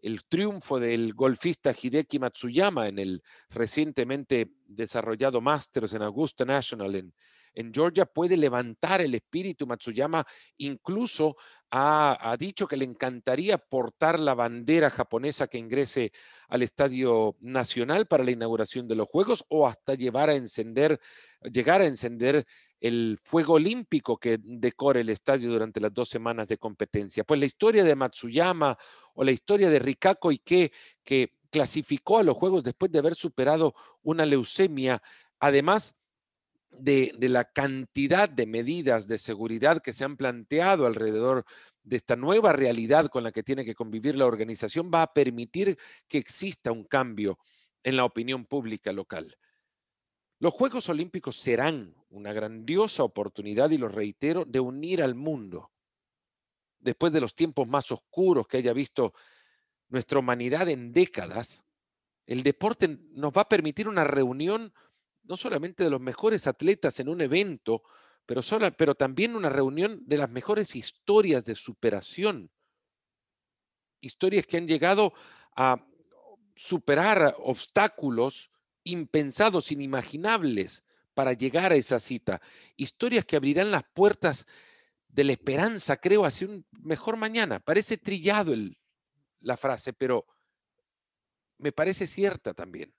el 0.02 0.24
triunfo 0.26 0.80
del 0.80 1.14
golfista 1.14 1.74
Hideki 1.74 2.20
Matsuyama 2.20 2.88
en 2.88 3.00
el 3.00 3.24
recientemente 3.50 4.52
desarrollado 4.68 5.42
Masters 5.42 5.94
en 5.94 6.04
Augusta 6.04 6.46
National 6.46 6.96
en, 6.96 7.14
en 7.58 7.74
Georgia 7.74 8.06
puede 8.06 8.38
levantar 8.38 9.02
el 9.02 9.16
espíritu. 9.16 9.66
Matsuyama 9.66 10.26
incluso 10.58 11.36
ha, 11.72 12.36
dicho 12.40 12.68
que 12.68 12.78
le 12.78 12.86
encantaría 12.86 13.58
portar 13.58 14.20
la 14.20 14.34
bandera 14.34 14.90
japonesa 14.90 15.48
que 15.48 15.58
ingrese 15.58 16.12
al 16.48 16.62
Estadio 16.62 17.36
Nacional 17.40 18.08
para 18.08 18.24
la 18.24 18.32
inauguración 18.32 18.88
de 18.88 18.96
los 18.96 19.08
Juegos 19.08 19.46
o 19.50 19.68
hasta 19.68 19.96
llevar 19.96 20.30
a 20.30 20.36
encender, 20.36 21.00
llegar 21.42 21.82
a 21.82 21.86
encender 21.86 22.46
el 22.80 23.20
fuego 23.22 23.54
olímpico 23.54 24.18
que 24.18 24.38
decore 24.42 25.02
el 25.02 25.10
estadio 25.10 25.50
durante 25.52 25.80
las 25.80 25.94
dos 25.94 26.10
semanas 26.10 26.48
de 26.48 26.58
competencia. 26.58 27.24
Pues 27.24 27.40
la 27.40 27.48
historia 27.48 27.84
de 27.84 27.96
Matsuyama 27.96 28.78
o 29.14 29.24
la 29.24 29.32
historia 29.32 29.70
de 29.70 29.80
Rikako 29.80 30.30
Ike, 30.30 30.72
que 31.04 31.34
clasificó 31.50 32.20
a 32.20 32.24
los 32.24 32.38
Juegos 32.38 32.64
después 32.64 32.92
de 32.92 33.00
haber 33.00 33.16
superado 33.16 33.74
una 34.04 34.26
leucemia, 34.26 35.02
además 35.40 35.96
de, 36.80 37.16
la 37.20 37.46
cantidad 37.46 38.30
de 38.30 38.46
medidas 38.46 39.08
de 39.08 39.18
seguridad 39.18 39.82
que 39.82 39.94
se 39.94 40.04
han 40.04 40.18
planteado 40.18 40.86
alrededor 40.86 41.46
de 41.84 41.98
esta 41.98 42.16
nueva 42.16 42.54
realidad 42.54 43.08
con 43.08 43.24
la 43.24 43.32
que 43.32 43.44
tiene 43.44 43.66
que 43.66 43.76
convivir 43.76 44.18
la 44.18 44.26
organización 44.26 44.92
va 44.94 45.04
a 45.04 45.14
permitir 45.14 45.78
que 46.08 46.18
exista 46.18 46.72
un 46.72 46.84
cambio 46.84 47.40
en 47.84 47.96
la 47.96 48.06
opinión 48.06 48.46
pública 48.46 48.92
local. 48.92 49.38
Los 50.40 50.54
Juegos 50.54 50.90
Olímpicos 50.90 51.38
serán 51.38 51.96
una 52.10 52.32
grandiosa 52.32 53.04
oportunidad, 53.04 53.72
y 53.72 53.78
lo 53.78 53.88
reitero, 53.88 54.46
de 54.46 54.60
unir 54.60 55.02
al 55.02 55.16
mundo. 55.16 55.72
Después 56.80 57.12
de 57.12 57.22
los 57.22 57.34
tiempos 57.34 57.68
más 57.68 57.92
oscuros 57.92 58.48
que 58.48 58.58
haya 58.58 58.74
visto 58.74 59.14
nuestra 59.90 60.20
humanidad 60.20 60.70
en 60.70 60.92
décadas, 60.92 61.66
el 62.28 62.44
deporte 62.44 63.00
nos 63.14 63.32
va 63.32 63.44
a 63.44 63.50
permitir 63.50 63.88
una 63.88 64.04
reunión 64.04 64.74
no 65.28 65.36
solamente 65.36 65.84
de 65.84 65.90
los 65.90 66.02
mejores 66.02 66.48
atletas 66.48 67.00
en 67.00 67.10
un 67.10 67.22
evento, 67.22 67.84
pero, 68.26 68.42
pero 68.78 68.96
también 68.96 69.36
una 69.36 69.50
reunión 69.50 70.02
de 70.06 70.18
las 70.18 70.30
mejores 70.30 70.76
historias 70.76 71.44
de 71.44 71.56
superación. 71.56 72.50
Historias 74.02 74.46
que 74.46 74.58
han 74.58 74.68
llegado 74.68 75.14
a 75.56 75.86
superar 76.56 77.36
obstáculos 77.40 78.52
impensados, 78.84 79.72
inimaginables 79.72 80.84
para 81.14 81.34
llegar 81.34 81.72
a 81.72 81.76
esa 81.76 82.00
cita. 82.00 82.42
Historias 82.76 83.26
que 83.26 83.36
abrirán 83.36 83.72
las 83.72 83.84
puertas 83.84 84.46
de 85.10 85.24
la 85.24 85.34
esperanza, 85.34 85.98
creo, 85.98 86.26
hacia 86.26 86.48
un 86.48 86.66
mejor 86.72 87.18
mañana. 87.18 87.60
Parece 87.60 87.98
trillado 87.98 88.54
la 89.42 89.58
frase, 89.58 89.94
pero 89.94 90.26
me 91.58 91.72
parece 91.72 92.08
cierta 92.08 92.54
también 92.54 92.97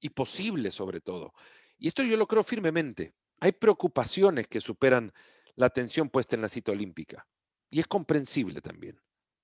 y 0.00 0.10
posible 0.10 0.70
sobre 0.70 1.00
todo. 1.00 1.32
Y 1.78 1.88
esto 1.88 2.02
yo 2.02 2.16
lo 2.16 2.26
creo 2.26 2.42
firmemente. 2.42 3.14
Hay 3.40 3.52
preocupaciones 3.52 4.48
que 4.48 4.60
superan 4.60 5.12
la 5.54 5.66
atención 5.66 6.08
puesta 6.08 6.36
en 6.36 6.42
la 6.42 6.48
cita 6.48 6.72
olímpica. 6.72 7.26
Y 7.70 7.80
es 7.80 7.86
comprensible 7.86 8.60
también. 8.60 9.00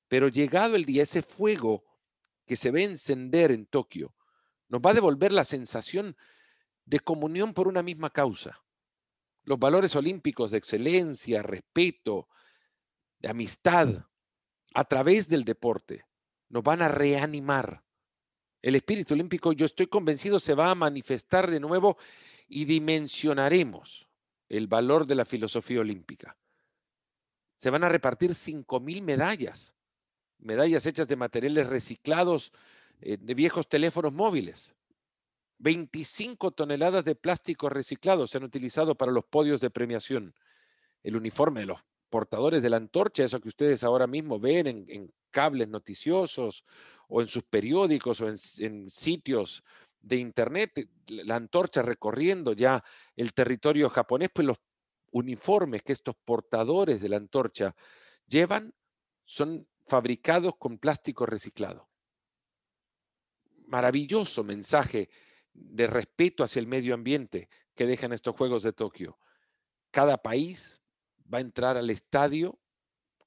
Pero 0.08 0.28
llegado 0.28 0.76
el 0.76 0.84
día, 0.84 1.02
ese 1.02 1.22
fuego 1.22 1.84
que 2.44 2.56
se 2.56 2.70
ve 2.70 2.84
encender 2.84 3.52
en 3.52 3.66
Tokio 3.66 4.14
nos 4.68 4.80
va 4.80 4.90
a 4.90 4.94
devolver 4.94 5.32
la 5.32 5.44
sensación 5.44 6.16
de 6.84 7.00
comunión 7.00 7.54
por 7.54 7.68
una 7.68 7.82
misma 7.82 8.10
causa. 8.10 8.62
Los 9.42 9.58
valores 9.58 9.94
olímpicos 9.96 10.50
de 10.50 10.58
excelencia, 10.58 11.42
respeto, 11.42 12.28
de 13.20 13.28
amistad, 13.28 14.06
a 14.74 14.84
través 14.84 15.28
del 15.28 15.44
deporte, 15.44 16.04
nos 16.48 16.62
van 16.62 16.82
a 16.82 16.88
reanimar 16.88 17.85
el 18.66 18.74
espíritu 18.74 19.14
olímpico, 19.14 19.52
yo 19.52 19.64
estoy 19.64 19.86
convencido, 19.86 20.40
se 20.40 20.52
va 20.52 20.72
a 20.72 20.74
manifestar 20.74 21.48
de 21.48 21.60
nuevo 21.60 21.96
y 22.48 22.64
dimensionaremos 22.64 24.08
el 24.48 24.66
valor 24.66 25.06
de 25.06 25.14
la 25.14 25.24
filosofía 25.24 25.78
olímpica. 25.78 26.36
Se 27.58 27.70
van 27.70 27.84
a 27.84 27.88
repartir 27.88 28.32
5.000 28.32 29.02
medallas, 29.02 29.76
medallas 30.40 30.84
hechas 30.84 31.06
de 31.06 31.14
materiales 31.14 31.68
reciclados 31.68 32.50
eh, 33.00 33.16
de 33.20 33.34
viejos 33.34 33.68
teléfonos 33.68 34.12
móviles. 34.12 34.74
25 35.58 36.50
toneladas 36.50 37.04
de 37.04 37.14
plástico 37.14 37.68
reciclado 37.68 38.26
se 38.26 38.38
han 38.38 38.44
utilizado 38.44 38.96
para 38.96 39.12
los 39.12 39.24
podios 39.26 39.60
de 39.60 39.70
premiación. 39.70 40.34
El 41.04 41.14
uniforme 41.14 41.60
de 41.60 41.66
los 41.66 41.84
portadores 42.16 42.62
de 42.62 42.70
la 42.70 42.78
antorcha, 42.78 43.24
eso 43.24 43.38
que 43.42 43.50
ustedes 43.50 43.84
ahora 43.84 44.06
mismo 44.06 44.40
ven 44.40 44.86
en, 44.88 45.12
cables 45.30 45.68
noticiosos 45.68 46.64
o 47.08 47.20
en 47.20 47.28
sus 47.28 47.44
periódicos 47.44 48.22
o 48.22 48.28
en, 48.30 48.90
sitios 48.90 49.62
de 50.00 50.16
internet, 50.16 50.88
la 51.08 51.36
antorcha 51.36 51.82
recorriendo 51.82 52.54
ya 52.54 52.82
el 53.16 53.34
territorio 53.34 53.90
japonés, 53.90 54.30
pues 54.32 54.46
los 54.46 54.56
uniformes 55.10 55.82
que 55.82 55.92
estos 55.92 56.14
portadores 56.24 57.02
de 57.02 57.10
la 57.10 57.18
antorcha 57.18 57.76
llevan 58.26 58.72
son 59.26 59.68
fabricados 59.86 60.54
con 60.56 60.78
plástico 60.78 61.26
reciclado. 61.26 61.90
Maravilloso 63.66 64.42
mensaje 64.42 65.10
de 65.52 65.86
respeto 65.86 66.44
hacia 66.44 66.60
el 66.60 66.66
medio 66.66 66.94
ambiente 66.94 67.50
que 67.74 67.84
dejan 67.84 68.14
estos 68.14 68.34
Juegos 68.34 68.62
de 68.62 68.72
Tokio. 68.72 69.18
Cada 69.90 70.16
país 70.16 70.80
va 71.32 71.38
a 71.38 71.42
entrar 71.42 71.76
al 71.76 71.90
estadio 71.90 72.58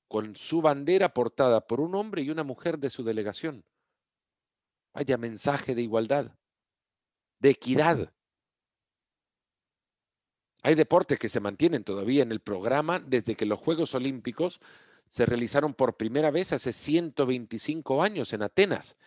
con 0.08 0.36
su 0.36 0.62
bandera 0.62 1.14
portada 1.14 1.68
por 1.68 1.80
un 1.82 1.96
hombre 1.96 2.22
y 2.22 2.30
una 2.30 2.44
mujer 2.44 2.80
de 2.80 2.90
su 2.90 3.04
delegación. 3.04 3.64
Vaya 4.94 5.18
mensaje 5.18 5.76
de 5.76 5.84
igualdad, 5.84 6.36
de 7.40 7.50
equidad. 7.52 8.12
Hay 10.64 10.76
deportes 10.76 11.20
que 11.20 11.30
se 11.30 11.40
mantienen 11.40 11.84
todavía 11.84 12.24
en 12.24 12.32
el 12.32 12.40
programa 12.40 13.00
desde 13.00 13.36
que 13.36 13.46
los 13.46 13.60
Juegos 13.60 13.94
Olímpicos 13.96 14.60
se 15.08 15.26
realizaron 15.26 15.74
por 15.74 15.96
primera 15.96 16.32
vez 16.32 16.54
hace 16.54 16.74
125 16.74 18.04
años 18.04 18.34
en 18.34 18.44
Atenas 18.44 18.98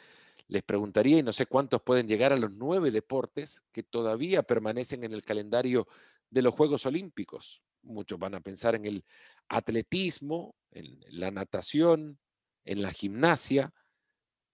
les 0.52 0.62
preguntaría, 0.62 1.18
y 1.18 1.22
no 1.22 1.32
sé 1.32 1.46
cuántos 1.46 1.80
pueden 1.80 2.06
llegar 2.06 2.32
a 2.32 2.36
los 2.36 2.52
nueve 2.52 2.90
deportes 2.90 3.62
que 3.72 3.82
todavía 3.82 4.42
permanecen 4.42 5.02
en 5.02 5.14
el 5.14 5.22
calendario 5.22 5.88
de 6.28 6.42
los 6.42 6.54
Juegos 6.54 6.84
Olímpicos. 6.84 7.62
Muchos 7.82 8.18
van 8.18 8.34
a 8.34 8.40
pensar 8.40 8.74
en 8.74 8.86
el 8.86 9.04
atletismo, 9.48 10.54
en 10.70 10.98
la 11.08 11.30
natación, 11.30 12.18
en 12.64 12.82
la 12.82 12.92
gimnasia, 12.92 13.72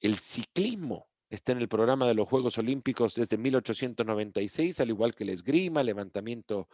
el 0.01 0.17
ciclismo 0.17 1.09
está 1.29 1.53
en 1.53 1.59
el 1.59 1.69
programa 1.69 2.07
de 2.07 2.15
los 2.15 2.29
Juegos 2.29 2.57
Olímpicos 2.59 3.15
desde 3.15 3.37
1896, 3.37 4.81
al 4.81 4.89
igual 4.89 5.15
que 5.15 5.25
el 5.25 5.31
esgrima, 5.31 5.83
levantamiento 5.83 6.69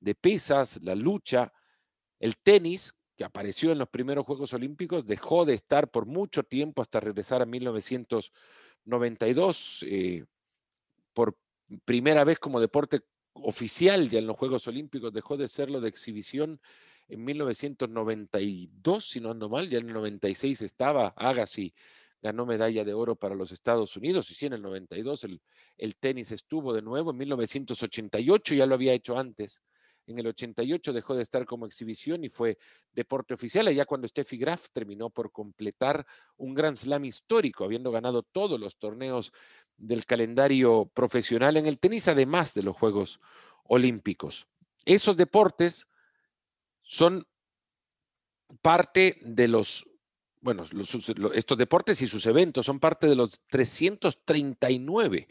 de 0.00 0.14
pesas, 0.14 0.80
la 0.82 0.94
lucha, 0.94 1.52
el 2.18 2.36
tenis, 2.38 2.94
que 3.16 3.24
apareció 3.24 3.70
en 3.70 3.78
los 3.78 3.88
primeros 3.88 4.26
Juegos 4.26 4.54
Olímpicos, 4.54 5.06
dejó 5.06 5.44
de 5.44 5.54
estar 5.54 5.90
por 5.90 6.06
mucho 6.06 6.42
tiempo 6.42 6.80
hasta 6.82 7.00
regresar 7.00 7.42
a 7.42 7.46
1900 7.46 8.32
92, 8.84 9.84
eh, 9.86 10.24
por 11.12 11.36
primera 11.84 12.24
vez 12.24 12.38
como 12.38 12.60
deporte 12.60 13.00
oficial 13.34 14.08
ya 14.08 14.18
en 14.18 14.26
los 14.26 14.36
Juegos 14.36 14.66
Olímpicos, 14.68 15.12
dejó 15.12 15.36
de 15.36 15.48
serlo 15.48 15.80
de 15.80 15.88
exhibición 15.88 16.60
en 17.08 17.24
1992, 17.24 19.04
si 19.04 19.20
no 19.20 19.30
ando 19.30 19.48
mal, 19.48 19.68
ya 19.68 19.78
en 19.78 19.88
el 19.88 19.94
96 19.94 20.62
estaba 20.62 21.08
Agassi, 21.16 21.74
ganó 22.22 22.46
medalla 22.46 22.84
de 22.84 22.94
oro 22.94 23.16
para 23.16 23.34
los 23.34 23.50
Estados 23.50 23.96
Unidos, 23.96 24.30
y 24.30 24.34
sí, 24.34 24.46
en 24.46 24.52
el 24.52 24.62
92 24.62 25.24
el, 25.24 25.40
el 25.76 25.96
tenis 25.96 26.30
estuvo 26.30 26.72
de 26.72 26.82
nuevo, 26.82 27.10
en 27.10 27.16
1988 27.16 28.54
ya 28.54 28.66
lo 28.66 28.74
había 28.74 28.92
hecho 28.92 29.18
antes, 29.18 29.62
en 30.12 30.18
el 30.18 30.28
88 30.28 30.92
dejó 30.92 31.14
de 31.14 31.22
estar 31.22 31.44
como 31.44 31.66
exhibición 31.66 32.24
y 32.24 32.28
fue 32.28 32.58
deporte 32.92 33.34
oficial, 33.34 33.66
allá 33.68 33.84
cuando 33.84 34.08
Steffi 34.08 34.36
Graf 34.36 34.68
terminó 34.72 35.10
por 35.10 35.32
completar 35.32 36.06
un 36.36 36.54
Grand 36.54 36.76
Slam 36.76 37.04
histórico, 37.04 37.64
habiendo 37.64 37.90
ganado 37.90 38.22
todos 38.22 38.58
los 38.58 38.76
torneos 38.76 39.32
del 39.76 40.04
calendario 40.06 40.90
profesional 40.92 41.56
en 41.56 41.66
el 41.66 41.78
tenis, 41.78 42.08
además 42.08 42.54
de 42.54 42.62
los 42.62 42.76
Juegos 42.76 43.20
Olímpicos. 43.64 44.48
Esos 44.84 45.16
deportes 45.16 45.88
son 46.82 47.26
parte 48.62 49.18
de 49.22 49.48
los, 49.48 49.88
bueno, 50.40 50.64
estos 51.34 51.58
deportes 51.58 52.02
y 52.02 52.06
sus 52.06 52.26
eventos 52.26 52.66
son 52.66 52.80
parte 52.80 53.06
de 53.06 53.16
los 53.16 53.40
339 53.48 55.28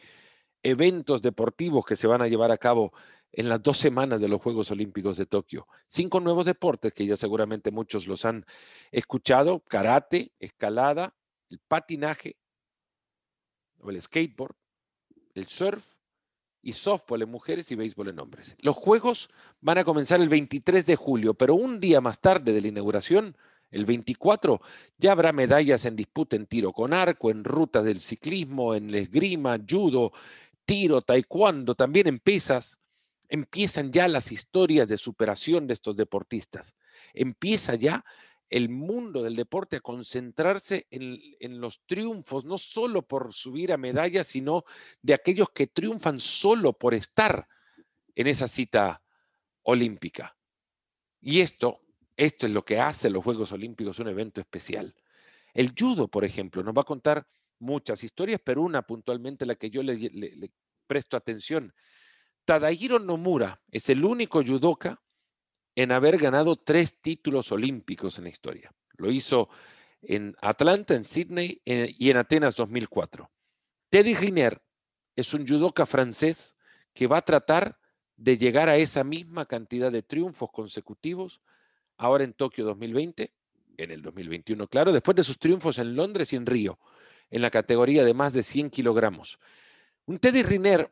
eventos 0.63 1.21
deportivos 1.21 1.85
que 1.85 1.95
se 1.95 2.07
van 2.07 2.21
a 2.21 2.27
llevar 2.27 2.51
a 2.51 2.57
cabo 2.57 2.93
en 3.31 3.49
las 3.49 3.61
dos 3.61 3.77
semanas 3.77 4.21
de 4.21 4.27
los 4.27 4.41
Juegos 4.41 4.71
Olímpicos 4.71 5.17
de 5.17 5.25
Tokio. 5.25 5.67
Cinco 5.87 6.19
nuevos 6.19 6.45
deportes 6.45 6.93
que 6.93 7.05
ya 7.05 7.15
seguramente 7.15 7.71
muchos 7.71 8.07
los 8.07 8.25
han 8.25 8.45
escuchado, 8.91 9.59
karate, 9.61 10.33
escalada, 10.39 11.15
el 11.49 11.59
patinaje 11.59 12.37
o 13.79 13.89
el 13.89 14.01
skateboard, 14.01 14.55
el 15.33 15.47
surf 15.47 15.97
y 16.61 16.73
softball 16.73 17.21
en 17.21 17.29
mujeres 17.29 17.71
y 17.71 17.75
béisbol 17.75 18.09
en 18.09 18.19
hombres. 18.19 18.55
Los 18.61 18.75
Juegos 18.75 19.29
van 19.61 19.77
a 19.77 19.83
comenzar 19.83 20.19
el 20.19 20.29
23 20.29 20.85
de 20.85 20.95
julio, 20.95 21.33
pero 21.33 21.55
un 21.55 21.79
día 21.79 22.01
más 22.01 22.19
tarde 22.19 22.51
de 22.51 22.61
la 22.61 22.67
inauguración, 22.67 23.37
el 23.71 23.85
24, 23.85 24.59
ya 24.97 25.11
habrá 25.11 25.31
medallas 25.31 25.85
en 25.85 25.95
disputa 25.95 26.35
en 26.35 26.47
tiro 26.47 26.73
con 26.73 26.91
arco, 26.91 27.29
en 27.29 27.43
ruta 27.43 27.83
del 27.83 27.99
ciclismo, 27.99 28.73
en 28.73 28.93
esgrima, 28.95 29.57
judo, 29.67 30.11
tiro, 30.65 31.01
taekwondo, 31.01 31.75
también 31.75 32.07
en 32.07 32.19
pesas, 32.19 32.78
empiezan 33.29 33.91
ya 33.91 34.07
las 34.07 34.31
historias 34.31 34.87
de 34.87 34.97
superación 34.97 35.67
de 35.67 35.75
estos 35.75 35.95
deportistas. 35.95 36.75
Empieza 37.13 37.75
ya 37.75 38.03
el 38.49 38.69
mundo 38.69 39.21
del 39.21 39.35
deporte 39.35 39.77
a 39.77 39.81
concentrarse 39.81 40.87
en, 40.89 41.61
los 41.61 41.81
triunfos, 41.85 42.45
no 42.45 42.57
solo 42.57 43.03
por 43.03 43.31
subir 43.31 43.71
a 43.71 43.77
medallas, 43.77 44.25
sino 44.25 44.63
de 45.03 45.13
aquellos 45.13 45.49
que 45.51 45.67
triunfan 45.67 46.19
solo 46.19 46.73
por 46.73 46.95
estar 46.95 47.47
en 48.15 48.25
esa 48.25 48.47
cita 48.47 49.03
olímpica. 49.61 50.35
Y 51.21 51.41
esto, 51.41 51.81
esto 52.17 52.47
es 52.47 52.51
lo 52.51 52.65
que 52.65 52.79
hace 52.79 53.11
los 53.11 53.23
Juegos 53.23 53.51
Olímpicos 53.51 53.99
un 53.99 54.07
evento 54.07 54.41
especial. 54.41 54.95
El 55.53 55.73
judo, 55.77 56.07
por 56.07 56.25
ejemplo, 56.25 56.63
nos 56.63 56.75
va 56.75 56.81
a 56.81 56.85
contar 56.85 57.27
muchas 57.59 58.03
historias, 58.03 58.41
pero 58.43 58.63
una 58.63 58.81
puntualmente 58.81 59.45
la 59.45 59.55
que 59.55 59.69
yo 59.69 59.83
le 59.83 60.51
presto 60.87 61.17
atención 61.17 61.71
Tadahiro 62.49 62.97
Nomura 62.97 63.61
es 63.69 63.89
el 63.89 64.03
único 64.03 64.43
judoka 64.43 64.99
en 65.75 65.91
haber 65.91 66.17
ganado 66.17 66.55
tres 66.55 66.99
títulos 66.99 67.51
olímpicos 67.51 68.17
en 68.17 68.23
la 68.23 68.31
historia. 68.31 68.73
Lo 68.97 69.11
hizo 69.11 69.49
en 70.01 70.35
Atlanta, 70.41 70.95
en 70.95 71.03
Sydney 71.03 71.61
y 71.63 72.09
en 72.09 72.17
Atenas 72.17 72.55
2004. 72.55 73.29
Teddy 73.91 74.15
Riner 74.15 74.63
es 75.15 75.31
un 75.35 75.47
judoka 75.47 75.85
francés 75.85 76.55
que 76.91 77.05
va 77.05 77.17
a 77.17 77.21
tratar 77.21 77.77
de 78.17 78.35
llegar 78.35 78.67
a 78.67 78.77
esa 78.77 79.03
misma 79.03 79.45
cantidad 79.45 79.91
de 79.91 80.01
triunfos 80.01 80.49
consecutivos 80.51 81.41
ahora 81.97 82.23
en 82.23 82.33
Tokio 82.33 82.65
2020, 82.65 83.31
en 83.77 83.91
el 83.91 84.01
2021, 84.01 84.65
claro, 84.65 84.91
después 84.91 85.15
de 85.15 85.23
sus 85.23 85.37
triunfos 85.37 85.77
en 85.77 85.95
Londres 85.95 86.33
y 86.33 86.37
en 86.37 86.47
Río, 86.47 86.79
en 87.29 87.43
la 87.43 87.51
categoría 87.51 88.03
de 88.03 88.15
más 88.15 88.33
de 88.33 88.41
100 88.41 88.71
kilogramos. 88.71 89.37
Un 90.07 90.17
Teddy 90.17 90.41
Riner 90.41 90.91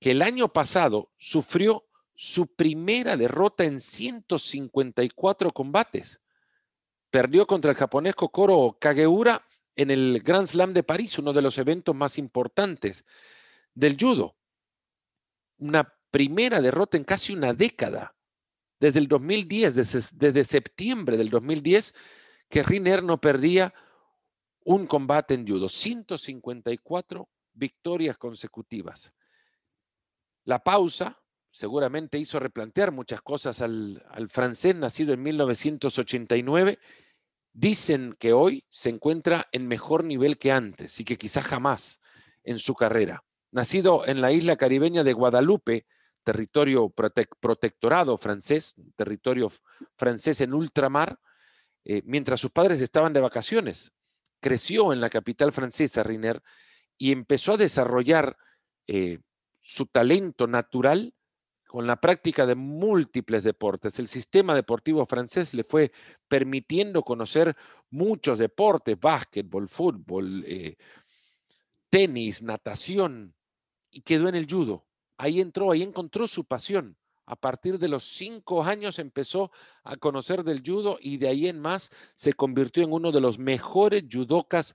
que 0.00 0.12
el 0.12 0.22
año 0.22 0.52
pasado 0.52 1.12
sufrió 1.16 1.84
su 2.14 2.48
primera 2.54 3.16
derrota 3.16 3.64
en 3.64 3.80
154 3.80 5.52
combates. 5.52 6.20
Perdió 7.10 7.46
contra 7.46 7.70
el 7.70 7.76
japonés 7.76 8.14
Kokoro 8.14 8.76
Kageura 8.80 9.46
en 9.76 9.90
el 9.90 10.20
Grand 10.24 10.46
Slam 10.46 10.72
de 10.74 10.82
París, 10.82 11.18
uno 11.18 11.32
de 11.32 11.42
los 11.42 11.58
eventos 11.58 11.94
más 11.94 12.18
importantes 12.18 13.04
del 13.74 13.96
judo. 13.98 14.36
Una 15.58 15.94
primera 16.10 16.60
derrota 16.60 16.96
en 16.96 17.04
casi 17.04 17.34
una 17.34 17.52
década, 17.52 18.16
desde 18.80 18.98
el 18.98 19.06
2010, 19.06 19.74
desde, 19.74 20.00
desde 20.14 20.44
septiembre 20.44 21.16
del 21.16 21.30
2010, 21.30 21.94
que 22.48 22.62
Riner 22.62 23.02
no 23.02 23.20
perdía 23.20 23.72
un 24.64 24.86
combate 24.86 25.34
en 25.34 25.46
judo. 25.46 25.68
154 25.68 27.28
victorias 27.52 28.18
consecutivas. 28.18 29.14
La 30.48 30.64
pausa 30.64 31.22
seguramente 31.50 32.16
hizo 32.16 32.40
replantear 32.40 32.90
muchas 32.90 33.20
cosas 33.20 33.60
al, 33.60 34.02
francés 34.30 34.74
nacido 34.74 35.12
en 35.12 35.22
1989. 35.22 36.78
Dicen 37.52 38.16
que 38.18 38.32
hoy 38.32 38.64
se 38.70 38.88
encuentra 38.88 39.46
en 39.52 39.68
mejor 39.68 40.04
nivel 40.04 40.38
que 40.38 40.50
antes 40.50 41.00
y 41.00 41.04
que 41.04 41.18
quizás 41.18 41.44
jamás 41.44 42.00
en 42.44 42.58
su 42.58 42.74
carrera. 42.74 43.22
Nacido 43.50 44.06
en 44.06 44.22
la 44.22 44.32
isla 44.32 44.56
caribeña 44.56 45.04
de 45.04 45.12
Guadalupe, 45.12 45.86
territorio 46.24 46.88
protectorado 46.88 48.16
francés, 48.16 48.74
territorio 48.96 49.52
francés 49.96 50.40
en 50.40 50.54
ultramar, 50.54 51.20
eh, 51.84 52.00
mientras 52.06 52.40
sus 52.40 52.52
padres 52.52 52.80
estaban 52.80 53.12
de 53.12 53.20
vacaciones. 53.20 53.92
Creció 54.40 54.94
en 54.94 55.02
la 55.02 55.10
capital 55.10 55.52
francesa, 55.52 56.02
Riner, 56.02 56.42
y 56.96 57.12
empezó 57.12 57.52
a 57.52 57.58
desarrollar 57.58 58.38
eh, 58.86 59.18
su 59.68 59.84
talento 59.84 60.46
natural 60.46 61.14
con 61.66 61.86
la 61.86 62.00
práctica 62.00 62.46
de 62.46 62.54
múltiples 62.54 63.44
deportes. 63.44 63.98
El 63.98 64.08
sistema 64.08 64.54
deportivo 64.54 65.04
francés 65.04 65.52
le 65.52 65.62
fue 65.62 65.92
permitiendo 66.26 67.02
conocer 67.02 67.54
muchos 67.90 68.38
deportes, 68.38 68.98
básquetbol, 68.98 69.68
fútbol, 69.68 70.42
eh, 70.46 70.76
tenis, 71.90 72.42
natación, 72.42 73.34
y 73.90 74.00
quedó 74.00 74.30
en 74.30 74.36
el 74.36 74.46
judo. 74.48 74.86
Ahí 75.18 75.38
entró, 75.38 75.70
ahí 75.70 75.82
encontró 75.82 76.26
su 76.26 76.46
pasión. 76.46 76.96
A 77.26 77.36
partir 77.36 77.78
de 77.78 77.88
los 77.88 78.04
cinco 78.04 78.64
años 78.64 78.98
empezó 78.98 79.52
a 79.84 79.98
conocer 79.98 80.44
del 80.44 80.62
judo 80.64 80.96
y 80.98 81.18
de 81.18 81.28
ahí 81.28 81.46
en 81.46 81.60
más 81.60 81.90
se 82.14 82.32
convirtió 82.32 82.84
en 82.84 82.92
uno 82.94 83.12
de 83.12 83.20
los 83.20 83.38
mejores 83.38 84.04
judocas 84.10 84.74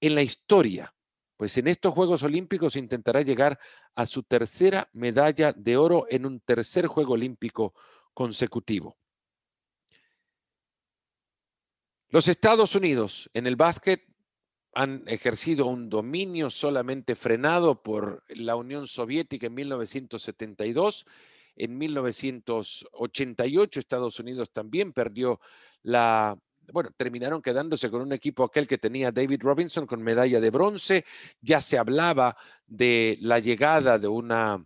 en 0.00 0.14
la 0.14 0.22
historia 0.22 0.94
pues 1.38 1.56
en 1.56 1.68
estos 1.68 1.94
Juegos 1.94 2.24
Olímpicos 2.24 2.74
intentará 2.74 3.22
llegar 3.22 3.60
a 3.94 4.06
su 4.06 4.24
tercera 4.24 4.90
medalla 4.92 5.52
de 5.52 5.76
oro 5.76 6.04
en 6.10 6.26
un 6.26 6.40
tercer 6.40 6.88
Juego 6.88 7.14
Olímpico 7.14 7.74
consecutivo. 8.12 8.98
Los 12.08 12.26
Estados 12.26 12.74
Unidos 12.74 13.30
en 13.34 13.46
el 13.46 13.54
básquet 13.54 14.04
han 14.74 15.04
ejercido 15.06 15.66
un 15.66 15.88
dominio 15.88 16.50
solamente 16.50 17.14
frenado 17.14 17.84
por 17.84 18.24
la 18.30 18.56
Unión 18.56 18.88
Soviética 18.88 19.46
en 19.46 19.54
1972. 19.54 21.06
En 21.54 21.78
1988 21.78 23.78
Estados 23.78 24.18
Unidos 24.18 24.52
también 24.52 24.92
perdió 24.92 25.38
la 25.82 26.36
bueno, 26.72 26.90
terminaron 26.96 27.42
quedándose 27.42 27.90
con 27.90 28.00
un 28.02 28.12
equipo 28.12 28.44
aquel 28.44 28.66
que 28.66 28.78
tenía 28.78 29.12
David 29.12 29.42
Robinson 29.42 29.86
con 29.86 30.02
medalla 30.02 30.40
de 30.40 30.50
bronce. 30.50 31.04
Ya 31.40 31.60
se 31.60 31.78
hablaba 31.78 32.36
de 32.66 33.18
la 33.20 33.38
llegada 33.38 33.98
de 33.98 34.08
una, 34.08 34.64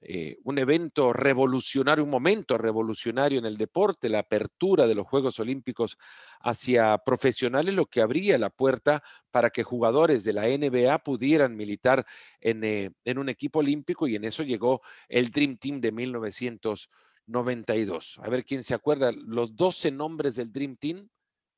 eh, 0.00 0.36
un 0.44 0.58
evento 0.58 1.14
revolucionario, 1.14 2.04
un 2.04 2.10
momento 2.10 2.58
revolucionario 2.58 3.38
en 3.38 3.46
el 3.46 3.56
deporte, 3.56 4.10
la 4.10 4.18
apertura 4.20 4.86
de 4.86 4.94
los 4.94 5.06
Juegos 5.06 5.40
Olímpicos 5.40 5.96
hacia 6.40 6.98
profesionales, 6.98 7.74
lo 7.74 7.86
que 7.86 8.02
abría 8.02 8.36
la 8.36 8.50
puerta 8.50 9.02
para 9.30 9.48
que 9.50 9.62
jugadores 9.62 10.24
de 10.24 10.34
la 10.34 10.46
NBA 10.46 10.98
pudieran 10.98 11.56
militar 11.56 12.04
en, 12.40 12.64
eh, 12.64 12.90
en 13.04 13.18
un 13.18 13.30
equipo 13.30 13.60
olímpico 13.60 14.06
y 14.06 14.16
en 14.16 14.24
eso 14.24 14.42
llegó 14.42 14.82
el 15.08 15.30
Dream 15.30 15.56
Team 15.56 15.80
de 15.80 15.92
1992. 15.92 18.20
A 18.22 18.28
ver 18.28 18.44
quién 18.44 18.62
se 18.62 18.74
acuerda, 18.74 19.10
los 19.10 19.56
12 19.56 19.90
nombres 19.90 20.34
del 20.34 20.52
Dream 20.52 20.76
Team 20.76 21.08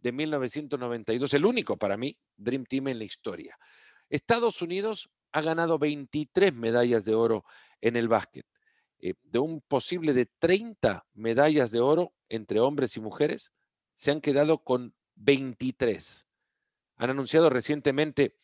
de 0.06 0.12
1992, 0.12 1.34
el 1.34 1.44
único 1.44 1.76
para 1.76 1.96
mí 1.96 2.16
Dream 2.36 2.64
Team 2.64 2.86
en 2.88 2.98
la 2.98 3.04
historia. 3.04 3.58
Estados 4.08 4.62
Unidos 4.62 5.10
ha 5.32 5.40
ganado 5.40 5.80
23 5.80 6.54
medallas 6.54 7.04
de 7.04 7.16
oro 7.16 7.44
en 7.80 7.96
el 7.96 8.06
básquet. 8.06 8.46
Eh, 9.00 9.14
de 9.24 9.40
un 9.40 9.60
posible 9.62 10.12
de 10.12 10.26
30 10.26 11.04
medallas 11.14 11.72
de 11.72 11.80
oro 11.80 12.14
entre 12.28 12.60
hombres 12.60 12.96
y 12.96 13.00
mujeres, 13.00 13.50
se 13.96 14.12
han 14.12 14.20
quedado 14.20 14.62
con 14.62 14.94
23. 15.16 16.28
Han 16.98 17.10
anunciado 17.10 17.50
recientemente 17.50 18.38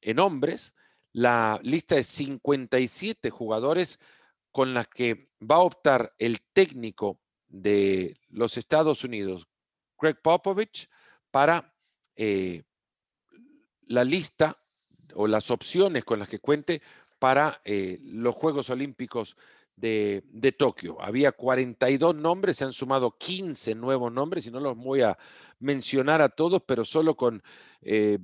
en 0.00 0.18
hombres 0.18 0.74
la 1.12 1.60
lista 1.62 1.96
de 1.96 2.04
57 2.04 3.28
jugadores 3.28 4.00
con 4.50 4.72
las 4.72 4.88
que 4.88 5.28
va 5.42 5.56
a 5.56 5.66
optar 5.68 6.14
el 6.18 6.40
técnico 6.54 7.20
de 7.48 8.16
los 8.30 8.56
Estados 8.56 9.04
Unidos, 9.04 9.46
Greg 9.98 10.22
Popovich, 10.22 10.88
para 11.32 11.74
eh, 12.14 12.62
la 13.88 14.04
lista 14.04 14.56
o 15.14 15.26
las 15.26 15.50
opciones 15.50 16.04
con 16.04 16.20
las 16.20 16.28
que 16.28 16.38
cuente 16.38 16.80
para 17.18 17.60
eh, 17.64 17.98
los 18.04 18.34
Juegos 18.36 18.70
Olímpicos 18.70 19.36
de, 19.74 20.54
Tokio. 20.56 21.00
Había 21.00 21.32
42 21.32 22.14
nombres, 22.14 22.58
se 22.58 22.64
han 22.64 22.72
sumado 22.72 23.16
15 23.18 23.74
nuevos 23.74 24.12
nombres 24.12 24.46
y 24.46 24.50
no 24.50 24.60
los 24.60 24.76
voy 24.76 25.00
a 25.00 25.18
mencionar 25.58 26.22
a 26.22 26.28
todos, 26.28 26.62
pero 26.64 26.84
solo 26.84 27.16
con 27.16 27.42
eh, 27.80 28.18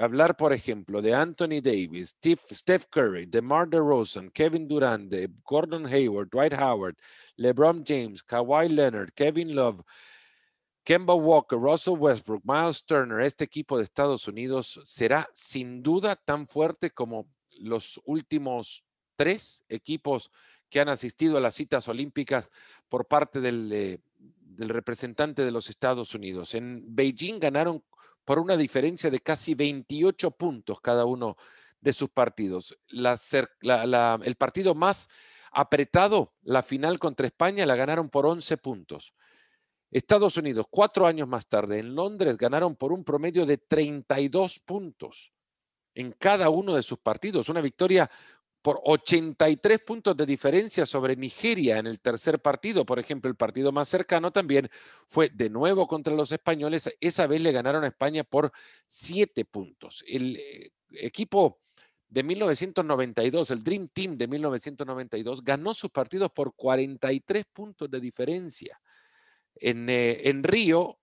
hablar, 0.00 0.36
por 0.36 0.52
ejemplo, 0.54 1.02
de 1.02 1.14
Anthony 1.14 1.60
Davis, 1.62 2.16
Steph 2.50 2.84
Curry, 2.90 3.26
DeMar 3.26 3.68
DeRozan, 3.68 4.30
Kevin 4.30 4.68
Durant, 4.68 5.10
de 5.10 5.28
Gordon 5.44 5.86
Hayward, 5.86 6.30
Dwight 6.30 6.54
Howard, 6.54 6.96
LeBron 7.36 7.84
James, 7.86 8.22
Kawhi 8.22 8.68
Leonard, 8.68 9.12
Kevin 9.14 9.54
Love, 9.54 9.82
Kemba 10.84 11.14
Walker, 11.14 11.58
Russell 11.58 11.98
Westbrook, 11.98 12.42
Miles 12.44 12.84
Turner, 12.84 13.20
este 13.20 13.44
equipo 13.44 13.76
de 13.76 13.84
Estados 13.84 14.26
Unidos 14.26 14.80
será 14.84 15.28
sin 15.34 15.82
duda 15.82 16.16
tan 16.16 16.46
fuerte 16.46 16.90
como 16.90 17.28
los 17.58 18.00
últimos 18.04 18.84
tres 19.16 19.64
equipos 19.68 20.30
que 20.70 20.80
han 20.80 20.88
asistido 20.88 21.36
a 21.36 21.40
las 21.40 21.54
citas 21.54 21.88
olímpicas 21.88 22.50
por 22.88 23.06
parte 23.06 23.40
del, 23.40 23.70
eh, 23.72 23.98
representante 24.56 25.44
de 25.44 25.50
los 25.50 25.68
Estados 25.68 26.14
Unidos. 26.14 26.54
En 26.54 26.82
Beijing 26.94 27.38
ganaron 27.38 27.84
por 28.24 28.38
una 28.38 28.56
diferencia 28.56 29.10
de 29.10 29.20
casi 29.20 29.54
28 29.54 30.30
puntos 30.32 30.80
cada 30.80 31.04
uno 31.04 31.36
de 31.80 31.92
sus 31.92 32.10
partidos. 32.10 32.78
el 32.90 34.36
partido 34.36 34.74
más 34.74 35.08
apretado, 35.52 36.34
la 36.42 36.62
final 36.62 36.98
contra 36.98 37.26
España, 37.26 37.66
la 37.66 37.76
ganaron 37.76 38.08
por 38.08 38.26
11 38.26 38.56
puntos. 38.58 39.14
Estados 39.90 40.36
Unidos, 40.36 40.66
cuatro 40.70 41.06
años 41.06 41.26
más 41.26 41.48
tarde, 41.48 41.78
en 41.78 41.94
Londres, 41.94 42.36
ganaron 42.36 42.76
por 42.76 42.92
un 42.92 43.04
promedio 43.04 43.44
de 43.44 43.58
32 43.58 44.60
puntos 44.60 45.32
en 45.94 46.12
cada 46.12 46.48
uno 46.48 46.74
de 46.74 46.82
sus 46.82 46.98
partidos. 46.98 47.48
Una 47.48 47.60
victoria 47.60 48.08
por 48.62 48.80
83 48.84 49.80
puntos 49.80 50.16
de 50.16 50.26
diferencia 50.26 50.84
sobre 50.84 51.16
Nigeria 51.16 51.78
en 51.78 51.86
el 51.86 52.00
tercer 52.00 52.40
partido. 52.40 52.84
Por 52.84 52.98
ejemplo, 52.98 53.30
el 53.30 53.36
partido 53.36 53.72
más 53.72 53.88
cercano 53.88 54.30
también 54.30 54.68
fue 55.06 55.30
de 55.30 55.48
nuevo 55.48 55.86
contra 55.86 56.14
los 56.14 56.30
españoles. 56.30 56.94
Esa 57.00 57.26
vez 57.26 57.42
le 57.42 57.52
ganaron 57.52 57.84
a 57.84 57.88
España 57.88 58.22
por 58.22 58.52
siete 58.86 59.44
puntos. 59.44 60.04
El 60.06 60.36
eh, 60.36 60.70
equipo 60.90 61.60
de 62.08 62.22
1992, 62.22 63.50
el 63.50 63.62
Dream 63.62 63.88
Team 63.88 64.18
de 64.18 64.28
1992, 64.28 65.42
ganó 65.42 65.72
sus 65.72 65.90
partidos 65.90 66.30
por 66.32 66.54
43 66.54 67.44
puntos 67.52 67.90
de 67.90 68.00
diferencia. 68.00 68.80
Eh, 69.56 70.22
en, 70.24 70.42
Río 70.42 70.98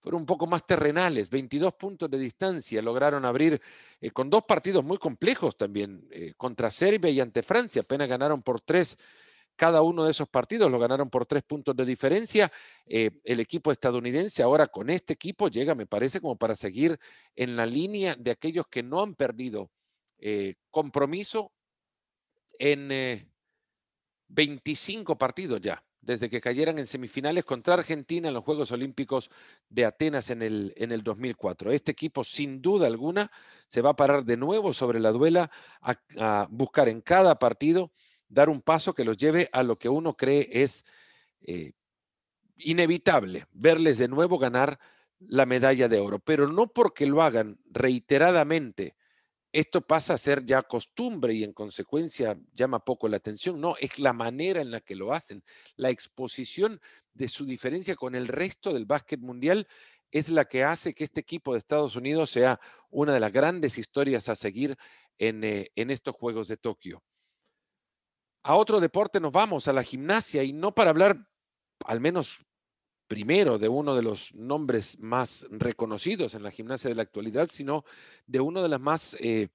fueron 0.00 0.22
un 0.22 0.26
poco 0.26 0.46
más 0.46 0.64
terrenales, 0.64 1.28
22 1.28 1.74
puntos 1.74 2.10
de 2.10 2.18
distancia, 2.18 2.80
lograron 2.80 3.24
abrir 3.24 3.60
eh, 4.00 4.10
con 4.10 4.30
dos 4.30 4.44
partidos 4.44 4.84
muy 4.84 4.98
complejos 4.98 5.56
también, 5.56 6.06
eh, 6.10 6.34
contra 6.36 6.70
Serbia 6.70 7.10
y 7.10 7.20
ante 7.20 7.42
Francia, 7.42 7.82
apenas 7.84 8.08
ganaron 8.08 8.42
por 8.42 8.60
tres 8.60 8.96
cada 9.56 9.82
uno 9.82 10.04
de 10.04 10.12
esos 10.12 10.28
partidos, 10.28 10.70
lo 10.70 10.78
ganaron 10.78 11.10
por 11.10 11.26
tres 11.26 11.42
puntos 11.42 11.74
de 11.74 11.84
diferencia. 11.84 12.52
el 12.86 13.40
equipo 13.40 13.72
estadounidense 13.72 14.40
ahora 14.40 14.68
con 14.68 14.88
este 14.88 15.14
equipo 15.14 15.48
llega, 15.48 15.74
me 15.74 15.84
parece, 15.84 16.20
como 16.20 16.36
para 16.36 16.54
seguir 16.54 16.96
en 17.34 17.56
la 17.56 17.66
línea 17.66 18.14
de 18.16 18.30
aquellos 18.30 18.66
que 18.68 18.84
no 18.84 19.02
han 19.02 19.16
perdido 19.16 19.72
compromiso 20.70 21.52
en 22.56 23.28
25 24.28 25.18
partidos 25.18 25.60
ya 25.60 25.82
desde 26.08 26.30
que 26.30 26.40
cayeran 26.40 26.78
en 26.78 26.86
semifinales 26.86 27.44
contra 27.44 27.74
Argentina 27.74 28.28
en 28.28 28.34
los 28.34 28.42
Juegos 28.42 28.72
Olímpicos 28.72 29.30
de 29.68 29.84
Atenas 29.84 30.30
en 30.30 30.40
el, 30.40 30.72
en 30.78 30.90
el 30.90 31.02
2004. 31.02 31.70
Este 31.70 31.92
equipo, 31.92 32.24
sin 32.24 32.62
duda 32.62 32.86
alguna, 32.86 33.30
se 33.66 33.82
va 33.82 33.90
a 33.90 33.96
parar 33.96 34.24
de 34.24 34.38
nuevo 34.38 34.72
sobre 34.72 35.00
la 35.00 35.12
duela 35.12 35.50
a, 35.82 36.48
buscar 36.50 36.88
en 36.88 37.02
cada 37.02 37.38
partido 37.38 37.90
dar 38.26 38.48
un 38.48 38.62
paso 38.62 38.94
que 38.94 39.04
los 39.04 39.18
lleve 39.18 39.50
a 39.52 39.62
lo 39.62 39.76
que 39.76 39.90
uno 39.90 40.16
cree 40.16 40.48
es 40.50 40.86
eh, 41.42 41.72
inevitable, 42.56 43.44
verles 43.52 43.98
de 43.98 44.08
nuevo 44.08 44.38
ganar 44.38 44.78
la 45.20 45.44
medalla 45.44 45.88
de 45.88 46.00
oro, 46.00 46.20
pero 46.20 46.50
no 46.50 46.68
porque 46.68 47.04
lo 47.04 47.20
hagan 47.20 47.58
reiteradamente 47.70 48.96
esto 49.52 49.80
pasa 49.80 50.14
a 50.14 50.18
ser 50.18 50.44
ya 50.44 50.62
costumbre 50.62 51.32
y 51.32 51.42
en 51.42 51.52
consecuencia 51.52 52.38
llama 52.52 52.84
poco 52.84 53.08
la 53.08 53.16
atención. 53.16 53.60
No, 53.60 53.76
es 53.80 53.98
la 53.98 54.12
manera 54.12 54.60
en 54.60 54.70
la 54.70 54.80
que 54.80 54.94
lo 54.94 55.12
hacen. 55.12 55.42
La 55.76 55.90
exposición 55.90 56.80
de 57.14 57.28
su 57.28 57.46
diferencia 57.46 57.96
con 57.96 58.14
el 58.14 58.28
resto 58.28 58.72
del 58.72 58.84
básquet 58.84 59.20
mundial 59.20 59.66
es 60.10 60.28
la 60.28 60.44
que 60.44 60.64
hace 60.64 60.94
que 60.94 61.04
este 61.04 61.20
equipo 61.20 61.52
de 61.52 61.58
Estados 61.58 61.96
Unidos 61.96 62.30
sea 62.30 62.60
una 62.90 63.14
de 63.14 63.20
las 63.20 63.32
grandes 63.32 63.78
historias 63.78 64.28
a 64.28 64.34
seguir 64.34 64.76
en, 65.18 65.44
eh, 65.44 65.70
en 65.76 65.90
estos 65.90 66.14
Juegos 66.14 66.48
de 66.48 66.56
Tokio. 66.56 67.02
A 68.42 68.54
otro 68.54 68.80
deporte 68.80 69.20
nos 69.20 69.32
vamos, 69.32 69.68
a 69.68 69.72
la 69.72 69.82
gimnasia, 69.82 70.42
y 70.42 70.52
no 70.52 70.74
para 70.74 70.90
hablar, 70.90 71.28
al 71.84 72.00
menos 72.00 72.46
primero 73.08 73.58
de 73.58 73.68
uno 73.68 73.96
de 73.96 74.02
los 74.02 74.34
nombres 74.34 74.98
más 75.00 75.46
reconocidos 75.50 76.34
en 76.34 76.42
la 76.42 76.50
gimnasia 76.50 76.90
de 76.90 76.96
la 76.96 77.02
actualidad, 77.02 77.48
sino 77.50 77.84
de 78.26 78.40
uno 78.40 78.62
de 78.62 78.68
los 78.68 78.80
más 78.80 79.16
eh, 79.18 79.48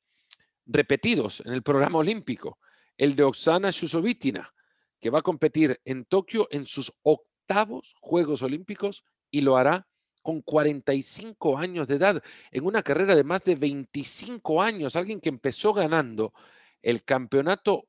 repetidos 0.65 1.41
en 1.45 1.53
el 1.53 1.61
programa 1.61 1.99
olímpico, 1.99 2.57
el 2.97 3.15
de 3.15 3.23
Oksana 3.23 3.69
Shusovitina, 3.69 4.53
que 4.99 5.09
va 5.09 5.19
a 5.19 5.23
competir 5.23 5.79
en 5.85 6.05
Tokio 6.05 6.47
en 6.51 6.65
sus 6.65 6.91
octavos 7.03 7.93
Juegos 8.01 8.41
Olímpicos 8.41 9.05
y 9.29 9.41
lo 9.41 9.55
hará 9.55 9.87
con 10.23 10.41
45 10.41 11.57
años 11.57 11.87
de 11.87 11.95
edad, 11.95 12.23
en 12.51 12.65
una 12.65 12.81
carrera 12.81 13.13
de 13.13 13.25
más 13.25 13.43
de 13.43 13.55
25 13.55 14.61
años, 14.61 14.95
alguien 14.95 15.19
que 15.19 15.29
empezó 15.29 15.73
ganando 15.73 16.33
el 16.81 17.03
campeonato 17.03 17.87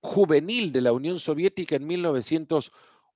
juvenil 0.00 0.72
de 0.72 0.80
la 0.80 0.92
Unión 0.92 1.18
Soviética 1.18 1.76
en 1.76 1.86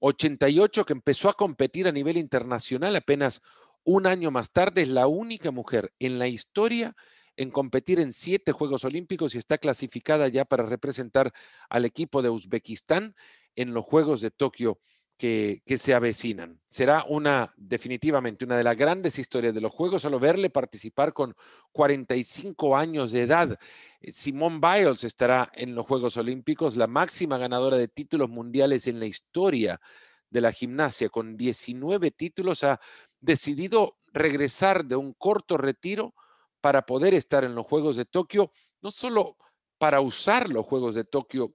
1988 0.00 0.84
que 0.84 0.92
empezó 0.92 1.28
a 1.28 1.34
competir 1.34 1.88
a 1.88 1.92
nivel 1.92 2.16
internacional 2.16 2.96
apenas 2.96 3.42
un 3.84 4.06
año 4.06 4.30
más 4.30 4.52
tarde. 4.52 4.82
Es 4.82 4.88
la 4.88 5.06
única 5.06 5.50
mujer 5.50 5.92
en 5.98 6.18
la 6.18 6.28
historia 6.28 6.94
en 7.36 7.50
competir 7.50 8.00
en 8.00 8.12
siete 8.12 8.52
Juegos 8.52 8.84
Olímpicos 8.84 9.34
y 9.34 9.38
está 9.38 9.58
clasificada 9.58 10.28
ya 10.28 10.44
para 10.44 10.64
representar 10.64 11.32
al 11.68 11.84
equipo 11.84 12.22
de 12.22 12.30
Uzbekistán 12.30 13.14
en 13.54 13.74
los 13.74 13.84
Juegos 13.84 14.20
de 14.20 14.30
Tokio 14.30 14.78
que, 15.16 15.62
se 15.78 15.94
avecinan. 15.94 16.60
Será 16.68 17.04
una, 17.08 17.52
definitivamente, 17.56 18.44
una 18.44 18.56
de 18.56 18.64
las 18.64 18.76
grandes 18.76 19.18
historias 19.18 19.54
de 19.54 19.60
los 19.60 19.72
Juegos, 19.72 20.02
solo 20.02 20.20
verle 20.20 20.50
participar 20.50 21.12
con 21.12 21.34
45 21.72 22.76
años 22.76 23.12
de 23.12 23.22
edad. 23.22 23.58
Eh, 24.00 24.12
Simone 24.12 24.60
Biles 24.60 25.04
estará 25.04 25.50
en 25.54 25.74
los 25.74 25.86
Juegos 25.86 26.16
Olímpicos, 26.16 26.76
la 26.76 26.86
máxima 26.86 27.38
ganadora 27.38 27.76
de 27.76 27.88
títulos 27.88 28.28
mundiales 28.28 28.86
en 28.86 29.00
la 29.00 29.06
historia 29.06 29.80
de 30.28 30.40
la 30.40 30.52
gimnasia, 30.52 31.08
con 31.08 31.36
19 31.36 32.10
títulos, 32.10 32.62
ha 32.64 32.80
decidido 33.20 33.98
regresar 34.12 34.84
de 34.84 34.96
un 34.96 35.14
corto 35.14 35.56
retiro 35.56 36.14
para 36.60 36.84
poder 36.84 37.14
estar 37.14 37.44
en 37.44 37.54
los 37.54 37.66
Juegos 37.66 37.96
de 37.96 38.04
Tokio, 38.04 38.50
no 38.82 38.90
solo 38.90 39.36
para 39.78 40.00
usar 40.00 40.48
los 40.48 40.66
Juegos 40.66 40.94
de 40.94 41.04
Tokio 41.04 41.54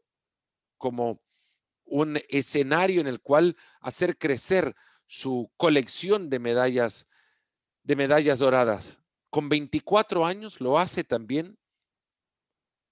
como 0.77 1.21
un 1.91 2.19
escenario 2.29 3.01
en 3.01 3.07
el 3.07 3.21
cual 3.21 3.55
hacer 3.81 4.17
crecer 4.17 4.75
su 5.05 5.51
colección 5.57 6.29
de 6.29 6.39
medallas, 6.39 7.07
de 7.83 7.95
medallas 7.95 8.39
doradas. 8.39 8.99
Con 9.29 9.49
24 9.49 10.25
años 10.25 10.61
lo 10.61 10.79
hace 10.79 11.03
también 11.03 11.59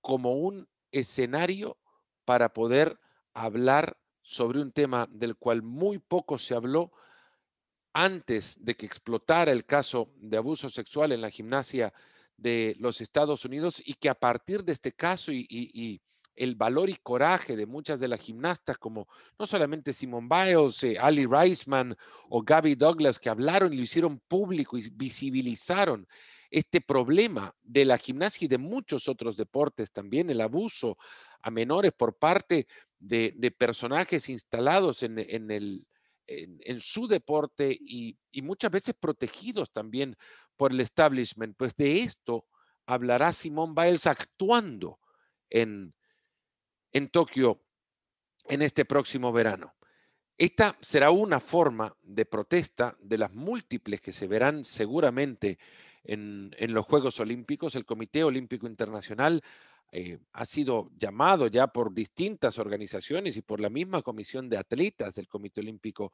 como 0.02 0.34
un 0.34 0.68
escenario 0.92 1.78
para 2.26 2.54
poder 2.54 3.00
hablar 3.34 3.98
sobre 4.22 4.62
un 4.62 4.72
tema 4.72 5.08
del 5.12 5.36
cual 5.38 5.64
muy 5.64 5.98
poco 5.98 6.38
se 6.38 6.56
habló 6.56 6.92
antes 7.94 8.64
de 8.64 8.76
que 8.76 8.86
explotara 8.86 9.52
el 9.52 9.66
caso 9.66 10.12
de 10.18 10.38
abuso 10.38 10.70
sexual 10.70 11.12
en 11.12 11.22
la 11.22 11.30
gimnasia 11.30 11.94
de 12.38 12.76
los 12.80 13.02
Estados 13.02 13.46
Unidos 13.46 13.82
y 13.84 13.94
que 13.96 14.10
a 14.10 14.14
partir 14.14 14.64
de 14.64 14.74
este 14.74 14.92
caso 14.92 15.32
y, 15.32 16.02
el 16.40 16.56
valor 16.56 16.90
y 16.90 16.96
coraje 16.96 17.58
de 17.58 17.66
muchas 17.66 18.00
de 18.00 18.08
las 18.08 18.22
gimnastas, 18.22 18.78
como 18.78 19.10
no 19.38 19.46
solamente 19.46 19.92
Simone 19.92 20.30
Biles, 20.32 20.84
eh, 20.86 20.98
Ali 20.98 21.26
Reisman 21.26 21.96
o 22.30 22.42
Gabby 22.42 22.76
Douglas, 22.76 23.20
que 23.20 23.30
hablaron 23.30 23.74
y 23.74 23.76
lo 23.76 23.84
hicieron 23.84 24.22
público 24.26 24.78
y 24.78 24.90
visibilizaron 24.90 26.08
este 26.50 26.80
problema 26.80 27.54
de 27.62 27.84
la 27.84 27.98
gimnasia 27.98 28.46
y 28.46 28.48
de 28.48 28.58
muchos 28.58 29.10
otros 29.10 29.36
deportes 29.36 29.92
también, 29.92 30.30
el 30.30 30.40
abuso 30.40 30.98
a 31.42 31.52
menores 31.52 31.92
por 31.92 32.18
parte 32.18 32.68
de, 32.98 33.54
personajes 33.58 34.30
instalados 34.30 35.04
en, 35.04 35.20
el, 35.20 35.86
en, 36.26 36.80
su 36.80 37.08
deporte 37.08 37.78
y, 37.80 38.18
y, 38.32 38.42
muchas 38.42 38.72
veces 38.72 38.96
protegidos 38.98 39.72
también 39.72 40.16
por 40.56 40.72
el 40.72 40.80
establishment. 40.80 41.56
Pues 41.58 41.76
de 41.76 42.00
esto 42.00 42.46
hablará 42.86 43.34
Simone 43.34 43.74
Biles 43.76 44.08
actuando 44.08 45.00
en, 45.50 45.94
en 46.92 47.10
Tokio 47.10 47.62
en 48.48 48.62
este 48.62 48.86
próximo 48.86 49.32
verano. 49.32 49.74
Esta 50.38 50.78
será 50.80 51.12
una 51.12 51.40
forma 51.40 51.96
de 52.02 52.26
protesta 52.26 52.98
de 53.02 53.18
las 53.18 53.34
múltiples 53.34 54.00
que 54.00 54.12
se 54.12 54.28
verán 54.28 54.64
seguramente 54.64 55.60
en, 56.04 56.52
los 56.74 56.86
Juegos 56.86 57.20
Olímpicos. 57.20 57.76
El 57.76 57.86
Comité 57.86 58.24
Olímpico 58.24 58.66
Internacional 58.66 59.44
eh, 59.92 60.20
ha 60.32 60.46
sido 60.46 60.92
llamado 60.96 61.48
ya 61.48 61.68
por 61.68 61.94
distintas 61.94 62.58
organizaciones 62.58 63.36
y 63.36 63.42
por 63.42 63.60
la 63.60 63.70
misma 63.70 64.02
Comisión 64.02 64.50
de 64.50 64.58
Atletas 64.58 65.16
del 65.16 65.28
Comité 65.28 65.62
Olímpico 65.62 66.14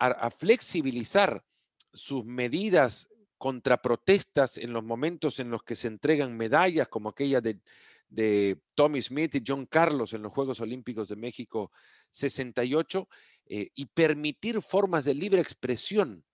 a 0.00 0.30
flexibilizar 0.30 1.44
sus 1.92 2.24
medidas 2.24 3.08
contra 3.38 3.80
protestas 3.80 4.58
en 4.58 4.72
los 4.72 4.84
momentos 4.84 5.38
en 5.38 5.50
los 5.50 5.62
que 5.62 5.76
se 5.76 5.88
entregan 5.88 6.36
medallas 6.36 6.88
como 6.88 7.08
aquella 7.08 7.40
de 7.40 7.60
de 8.08 8.60
Tommy 8.74 9.02
Smith 9.02 9.34
y 9.34 9.42
John 9.46 9.66
Carlos 9.66 10.12
en 10.12 10.22
los 10.22 10.32
Juegos 10.32 10.60
Olímpicos 10.60 11.08
de 11.08 11.16
México 11.16 11.70
68 12.10 13.08
eh, 13.46 13.70
y 13.74 13.86
permitir 13.86 14.62
formas 14.62 15.04
de 15.04 15.14
libre 15.14 15.40
expresión 15.40 16.24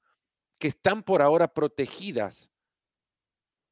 que 0.58 0.68
están 0.68 1.02
por 1.02 1.22
ahora 1.22 1.48
protegidas 1.48 2.52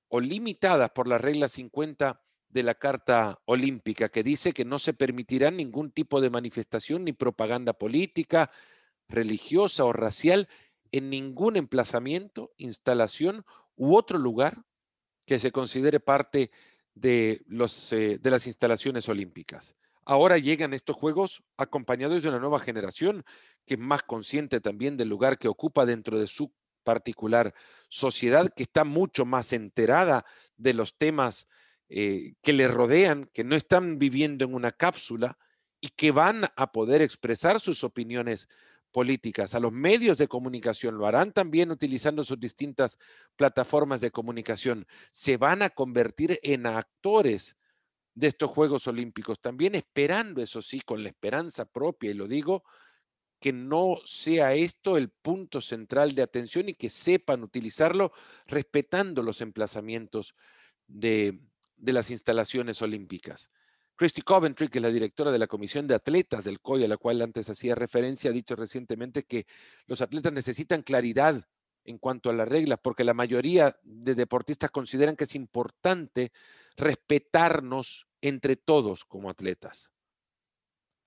o 0.09 0.21
limitadas 0.21 0.91
por 0.91 1.09
la 1.09 1.19
regla 1.19 1.49
50 1.49 2.23
de 2.49 2.62
la 2.62 2.75
Carta 2.75 3.41
Olímpica, 3.47 4.11
que 4.11 4.23
dice 4.23 4.53
que 4.53 4.67
no 4.67 4.79
se 4.79 4.93
permitirá 4.93 5.51
ningún 5.51 5.91
tipo 5.91 6.21
de 6.21 6.29
manifestación 6.29 7.05
ni 7.05 7.15
propaganda 7.15 7.73
política, 7.73 8.51
religiosa 9.09 9.85
o 9.85 9.93
racial 9.93 10.49
en 10.91 11.09
ningún 11.09 11.57
emplazamiento, 11.57 12.53
instalación 12.59 13.45
u 13.75 13.97
otro 13.97 14.19
lugar 14.19 14.65
que 15.25 15.38
se 15.38 15.51
considere 15.51 15.99
parte 15.99 16.51
de, 16.95 17.43
los, 17.47 17.93
eh, 17.93 18.19
de 18.21 18.31
las 18.31 18.47
instalaciones 18.47 19.09
olímpicas. 19.09 19.75
Ahora 20.05 20.39
llegan 20.39 20.75
estos 20.75 20.97
Juegos 20.97 21.43
acompañados 21.57 22.23
de 22.23 22.29
una 22.29 22.41
nueva 22.41 22.59
generación 22.59 23.25
que 23.65 23.75
es 23.75 23.81
más 23.81 24.03
consciente 24.03 24.61
también 24.61 24.97
del 24.97 25.09
lugar 25.09 25.39
que 25.39 25.49
ocupa 25.49 25.87
dentro 25.87 26.19
de 26.19 26.27
su 26.27 26.53
particular 26.83 27.55
sociedad, 27.89 28.49
que 28.55 28.65
está 28.65 28.85
mucho 28.85 29.25
más 29.25 29.53
enterada 29.53 30.25
de 30.57 30.75
los 30.75 30.97
temas 30.97 31.47
eh, 31.89 32.35
que 32.43 32.53
le 32.53 32.67
rodean, 32.67 33.31
que 33.33 33.45
no 33.45 33.55
están 33.55 33.99
viviendo 33.99 34.45
en 34.45 34.55
una 34.55 34.73
cápsula 34.73 35.39
y 35.81 35.89
que 35.91 36.11
van 36.11 36.49
a 36.57 36.73
poder 36.73 37.03
expresar 37.03 37.61
sus 37.61 37.85
opiniones 37.85 38.49
políticas, 38.93 39.55
a 39.55 39.61
los 39.61 39.73
medios 39.73 40.19
de 40.19 40.29
comunicación, 40.29 40.97
lo 40.97 41.07
harán 41.07 41.33
también 41.33 41.71
utilizando 41.71 42.23
sus 42.23 42.39
distintas 42.39 42.99
plataformas 43.37 44.01
de 44.01 44.11
comunicación, 44.11 44.87
se 45.11 45.37
van 45.37 45.63
a 45.63 45.71
convertir 45.71 46.39
en 46.43 46.67
actores 46.67 47.57
de 48.15 48.29
estos 48.29 48.51
Juegos 48.51 48.87
Olímpicos, 48.87 49.41
también 49.41 49.75
esperando, 49.75 50.43
eso 50.43 50.61
sí, 50.61 50.81
con 50.81 51.03
la 51.03 51.09
esperanza 51.09 51.65
propia, 51.65 52.11
y 52.11 52.15
lo 52.15 52.29
digo, 52.29 52.63
que 53.41 53.53
no 53.53 53.97
sea 54.05 54.55
esto 54.55 54.97
el 54.97 55.11
punto 55.11 55.61
central 55.61 56.15
de 56.15 56.23
atención 56.23 56.69
y 56.69 56.75
que 56.75 56.89
sepan 56.89 57.43
utilizarlo 57.43 58.13
respetando 58.47 59.23
los 59.23 59.41
emplazamientos 59.41 60.37
de, 60.87 61.41
de 61.77 61.93
las 61.93 62.11
instalaciones 62.11 62.81
olímpicas. 62.83 63.51
Christy 63.97 64.23
Coventry, 64.23 64.69
que 64.69 64.79
es 64.79 64.83
la 64.83 64.91
directora 64.91 65.31
de 65.31 65.39
la 65.39 65.47
Comisión 65.47 65.87
de 65.87 65.95
Atletas 65.95 66.45
del 66.45 66.61
COI, 66.61 66.85
a 66.85 66.89
la 66.89 66.97
cual 66.97 67.23
antes 67.23 67.49
hacía 67.51 67.75
referencia, 67.75 68.31
ha 68.31 68.33
dicho 68.33 68.57
recientemente 68.57 69.25
que 69.25 69.47
los 69.87 70.01
atletas 70.01 70.33
necesitan 70.33 70.83
claridad 70.83 71.47
en 71.85 71.99
cuanto 71.99 72.31
a 72.31 72.33
las 72.33 72.49
reglas, 72.49 72.79
porque 72.83 73.05
la 73.05 73.15
mayoría 73.15 73.79
de 73.83 74.15
deportistas 74.15 74.71
consideran 74.71 75.17
que 75.17 75.25
es 75.25 75.35
importante 75.35 76.33
respetarnos 76.77 78.07
entre 78.21 78.57
todos 78.57 79.05
como 79.05 79.29
atletas. 79.29 79.93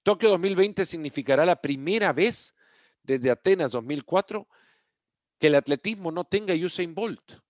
Tokio 0.04 0.30
2020 0.30 0.86
significará 0.86 1.46
la 1.46 1.62
primera 1.62 2.14
vez 2.14 2.56
desde 3.04 3.32
Atenas 3.32 3.72
2004 3.72 4.48
que 5.40 5.48
el 5.48 5.56
atletismo 5.56 6.12
no 6.12 6.26
tenga 6.26 6.54
Usain 6.54 6.94
Bolt 6.94 7.45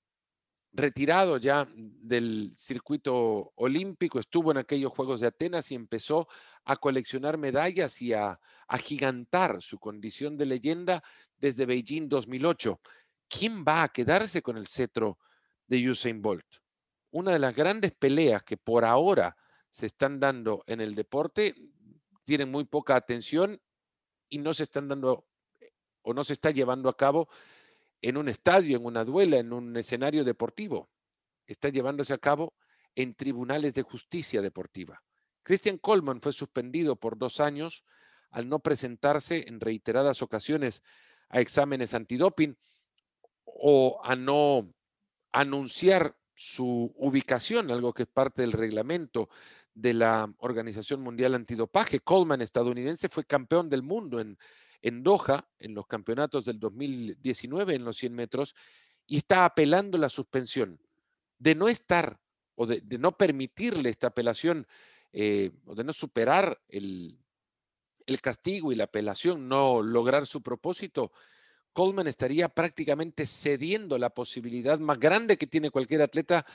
retirado 0.76 1.38
ya 1.38 1.68
del 1.74 2.52
circuito 2.56 3.54
olímpico, 3.56 4.20
estuvo 4.20 4.52
en 4.52 4.58
aquellos 4.58 4.92
Juegos 4.92 5.22
de 5.22 5.28
Atenas 5.28 5.72
y 5.72 5.76
empezó 5.76 6.28
a 6.66 6.76
coleccionar 6.76 7.38
medallas 7.38 8.02
y 8.02 8.14
a 8.14 8.40
agigantar 8.68 9.62
su 9.62 9.80
condición 9.80 10.38
de 10.38 10.46
leyenda 10.46 11.04
desde 11.38 11.66
Beijing 11.66 12.10
2008. 12.10 12.80
¿Quién 13.30 13.64
va 13.64 13.84
a 13.84 13.90
quedarse 13.90 14.42
con 14.42 14.58
el 14.58 14.68
cetro 14.68 15.18
de 15.68 15.90
Usain 15.90 16.22
Bolt? 16.22 16.58
Una 17.12 17.32
de 17.32 17.40
las 17.40 17.56
grandes 17.56 17.94
peleas 17.94 18.44
que 18.44 18.58
por 18.58 18.84
ahora 18.84 19.38
se 19.70 19.86
están 19.86 20.20
dando 20.20 20.64
en 20.68 20.82
el 20.82 20.94
deporte 20.94 21.56
tienen 22.24 22.52
muy 22.52 22.66
poca 22.66 22.96
atención 22.96 23.62
y 24.28 24.40
no 24.40 24.54
se 24.54 24.64
están 24.64 24.90
dando 24.90 25.26
o 26.02 26.14
no 26.14 26.24
se 26.24 26.34
está 26.34 26.52
llevando 26.52 26.90
a 26.90 26.98
cabo 26.98 27.30
en 28.06 28.18
un 28.18 28.30
estadio, 28.30 28.78
en 28.78 28.86
una 28.86 29.04
duela, 29.04 29.38
en 29.38 29.52
un 29.52 29.76
escenario 29.78 30.24
deportivo. 30.24 30.92
Está 31.48 31.70
llevándose 31.70 32.14
a 32.14 32.20
cabo 32.20 32.54
en 32.94 33.16
tribunales 33.16 33.74
de 33.74 33.82
justicia 33.82 34.44
deportiva. 34.44 35.02
Christian 35.42 35.80
Coleman 35.80 36.22
fue 36.22 36.32
suspendido 36.32 36.98
por 36.98 37.18
dos 37.18 37.40
años 37.40 37.84
al 38.30 38.48
no 38.48 38.60
presentarse 38.60 39.46
en 39.48 39.60
reiteradas 39.60 40.22
ocasiones 40.22 40.84
a 41.30 41.40
exámenes 41.40 41.96
antidoping 41.96 42.56
o 43.44 44.00
a 44.04 44.16
no 44.16 44.72
anunciar 45.32 46.16
su 46.36 46.94
ubicación, 46.98 47.72
algo 47.72 47.92
que 47.92 48.04
es 48.04 48.10
parte 48.10 48.44
del 48.44 48.52
reglamento 48.52 49.30
de 49.74 49.96
la 49.96 50.32
Organización 50.38 51.02
Mundial 51.02 51.34
Antidopaje. 51.34 52.02
Coleman, 52.02 52.42
estadounidense, 52.42 53.10
fue 53.10 53.26
campeón 53.26 53.68
del 53.68 53.82
mundo 53.82 54.20
en 54.20 54.38
en 54.86 55.02
Doha, 55.02 55.50
en 55.58 55.74
los 55.74 55.88
campeonatos 55.88 56.46
del 56.46 56.60
2019 56.60 57.74
en 57.74 57.84
los 57.84 57.98
100 57.98 58.14
metros, 58.14 58.56
y 59.08 59.18
está 59.18 59.44
apelando 59.44 59.98
la 59.98 60.10
suspensión. 60.10 60.80
De 61.40 61.56
no 61.56 61.68
estar 61.68 62.20
o 62.54 62.68
de, 62.68 62.84
no 63.00 63.18
permitirle 63.18 63.90
esta 63.90 64.08
apelación 64.08 64.68
eh, 65.12 65.50
o 65.66 65.74
de 65.74 65.84
no 65.84 65.92
superar 65.92 66.62
el, 66.70 67.18
el 68.06 68.22
castigo 68.22 68.72
y 68.72 68.76
la 68.76 68.84
apelación, 68.84 69.50
no 69.50 69.82
lograr 69.82 70.28
su 70.28 70.44
propósito, 70.44 71.12
Coleman 71.74 72.08
estaría 72.08 72.48
prácticamente 72.48 73.26
cediendo 73.26 73.98
la 73.98 74.12
posibilidad 74.12 74.78
más 74.78 75.00
grande 75.00 75.36
que 75.36 75.48
tiene 75.48 75.72
cualquier 75.72 76.04
atleta 76.04 76.46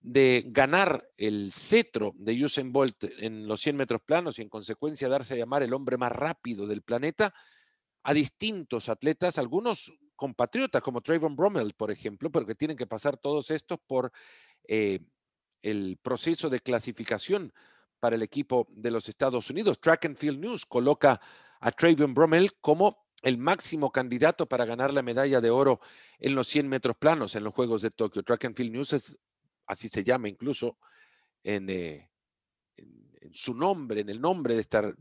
de 0.00 0.44
ganar 0.46 1.10
el 1.16 1.52
cetro 1.52 2.14
de 2.16 2.44
Usain 2.44 2.72
Bolt 2.72 3.04
en 3.18 3.48
los 3.48 3.60
100 3.60 3.76
metros 3.76 4.02
planos 4.02 4.38
y 4.38 4.42
en 4.42 4.48
consecuencia 4.48 5.08
darse 5.08 5.34
a 5.34 5.38
llamar 5.38 5.64
el 5.64 5.74
hombre 5.74 5.96
más 5.96 6.12
rápido 6.12 6.68
del 6.68 6.82
planeta 6.82 7.34
a 8.02 8.14
distintos 8.14 8.88
atletas, 8.88 9.38
algunos 9.38 9.92
compatriotas 10.16 10.82
como 10.82 11.00
Trayvon 11.00 11.36
Brummel, 11.36 11.74
por 11.74 11.90
ejemplo, 11.90 12.30
pero 12.30 12.46
que 12.46 12.54
tienen 12.54 12.76
que 12.76 12.86
pasar 12.86 13.16
todos 13.16 13.50
estos 13.50 13.78
por 13.86 14.12
eh, 14.68 15.00
el 15.62 15.98
proceso 16.02 16.48
de 16.50 16.60
clasificación 16.60 17.52
para 18.00 18.16
el 18.16 18.22
equipo 18.22 18.66
de 18.70 18.90
los 18.90 19.08
Estados 19.08 19.50
Unidos. 19.50 19.80
Track 19.80 20.06
and 20.06 20.16
Field 20.16 20.40
News 20.40 20.66
coloca 20.66 21.20
a 21.60 21.70
Trayvon 21.70 22.14
Brummel 22.14 22.52
como 22.60 23.06
el 23.22 23.38
máximo 23.38 23.92
candidato 23.92 24.46
para 24.46 24.64
ganar 24.64 24.92
la 24.92 25.02
medalla 25.02 25.40
de 25.40 25.50
oro 25.50 25.80
en 26.18 26.34
los 26.34 26.48
100 26.48 26.68
metros 26.68 26.96
planos 26.96 27.36
en 27.36 27.44
los 27.44 27.54
Juegos 27.54 27.82
de 27.82 27.92
Tokio. 27.92 28.24
Track 28.24 28.46
and 28.46 28.56
Field 28.56 28.72
News 28.72 28.92
es 28.92 29.18
así 29.66 29.88
se 29.88 30.02
llama 30.02 30.28
incluso 30.28 30.78
eh, 31.44 31.56
en, 31.56 31.70
en, 33.20 33.34
su 33.34 33.54
nombre, 33.54 34.00
en 34.00 34.08
el 34.08 34.20
nombre 34.20 34.54
de 34.54 34.60
esta 34.60 34.92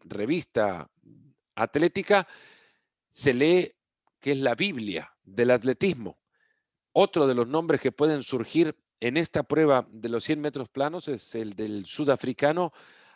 revista 0.00 0.88
atlética, 1.56 2.28
se 3.08 3.34
lee 3.34 3.72
que 4.20 4.32
es 4.32 4.38
la 4.38 4.54
Biblia 4.54 5.12
del 5.24 5.50
atletismo. 5.50 6.18
Otro 6.92 7.26
de 7.26 7.34
los 7.34 7.48
nombres 7.48 7.80
que 7.80 7.92
pueden 7.92 8.22
surgir 8.22 8.76
en 9.00 9.16
esta 9.16 9.42
prueba 9.42 9.86
de 9.90 10.08
los 10.08 10.24
100 10.24 10.40
metros 10.40 10.68
planos 10.68 11.08
es 11.08 11.34
el 11.34 11.54
del 11.54 11.84
sudafricano 11.84 12.72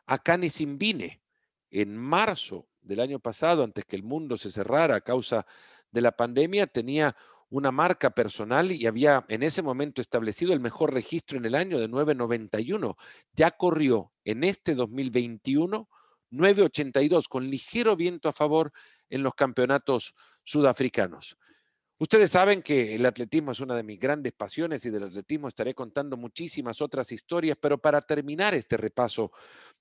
Akani 0.07 0.51
Simbine. 0.51 1.23
En 1.71 1.97
marzo 1.97 2.69
del 2.81 3.01
año 3.01 3.21
pasado, 3.21 3.63
antes 3.63 3.85
que 3.85 3.97
el 3.97 4.03
mundo 4.03 4.37
se 4.37 4.51
cerrara 4.51 4.97
a 4.97 5.01
causa 5.01 5.47
de 5.91 6.01
la 6.01 6.13
pandemia, 6.13 6.67
tenía 6.67 7.15
una 7.49 7.71
marca 7.71 8.11
personal 8.11 8.73
y 8.73 8.87
había 8.87 9.25
en 9.29 9.43
ese 9.43 9.63
momento 9.63 10.01
establecido 10.01 10.53
el 10.53 10.61
mejor 10.61 10.93
registro 10.93 11.39
en 11.39 11.45
el 11.45 11.55
año 11.55 11.79
de 11.79 11.89
991. 11.89 12.97
Ya 13.35 13.51
corrió 13.53 14.13
en 14.25 14.45
este 14.45 14.75
2021 14.75 15.89
982 16.31 17.29
con 17.29 17.49
ligero 17.49 17.97
viento 17.97 18.29
a 18.29 18.33
favor 18.33 18.73
en 19.09 19.23
los 19.23 19.35
campeonatos 19.35 20.15
sudafricanos. 20.45 21.37
Ustedes 21.99 22.31
saben 22.31 22.63
que 22.63 22.95
el 22.95 23.05
atletismo 23.05 23.53
es 23.53 23.61
una 23.61 23.77
de 23.77 23.83
mis 23.83 24.01
grandes 24.01 24.33
pasiones 24.33 24.87
y 24.87 24.91
del 24.91 25.05
atletismo 25.05 25.49
estaré 25.49 25.75
contando 25.75 26.17
muchísimas 26.17 26.81
otras 26.81 27.13
historias, 27.13 27.59
pero 27.61 27.77
para 27.77 28.01
terminar 28.01 28.55
este 28.55 28.79
repaso 28.79 29.33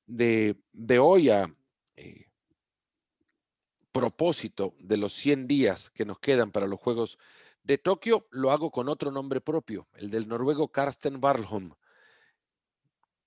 de, 0.06 0.58
hoy 1.00 1.30
a 1.30 1.56
eh, 1.96 2.26
propósito 3.92 4.76
de 4.80 4.98
los 4.98 5.14
100 5.14 5.48
días 5.48 5.90
que 5.92 6.04
nos 6.04 6.20
quedan 6.20 6.52
para 6.52 6.68
los 6.68 6.80
Juegos 6.80 7.18
de 7.64 7.78
Tokio 7.78 8.28
lo 8.32 8.52
hago 8.52 8.72
con 8.72 8.90
otro 8.90 9.12
nombre 9.12 9.42
propio, 9.42 9.88
el 9.94 10.10
del 10.10 10.28
noruego 10.28 10.70
Karsten 10.70 11.24
Warholm, 11.24 11.74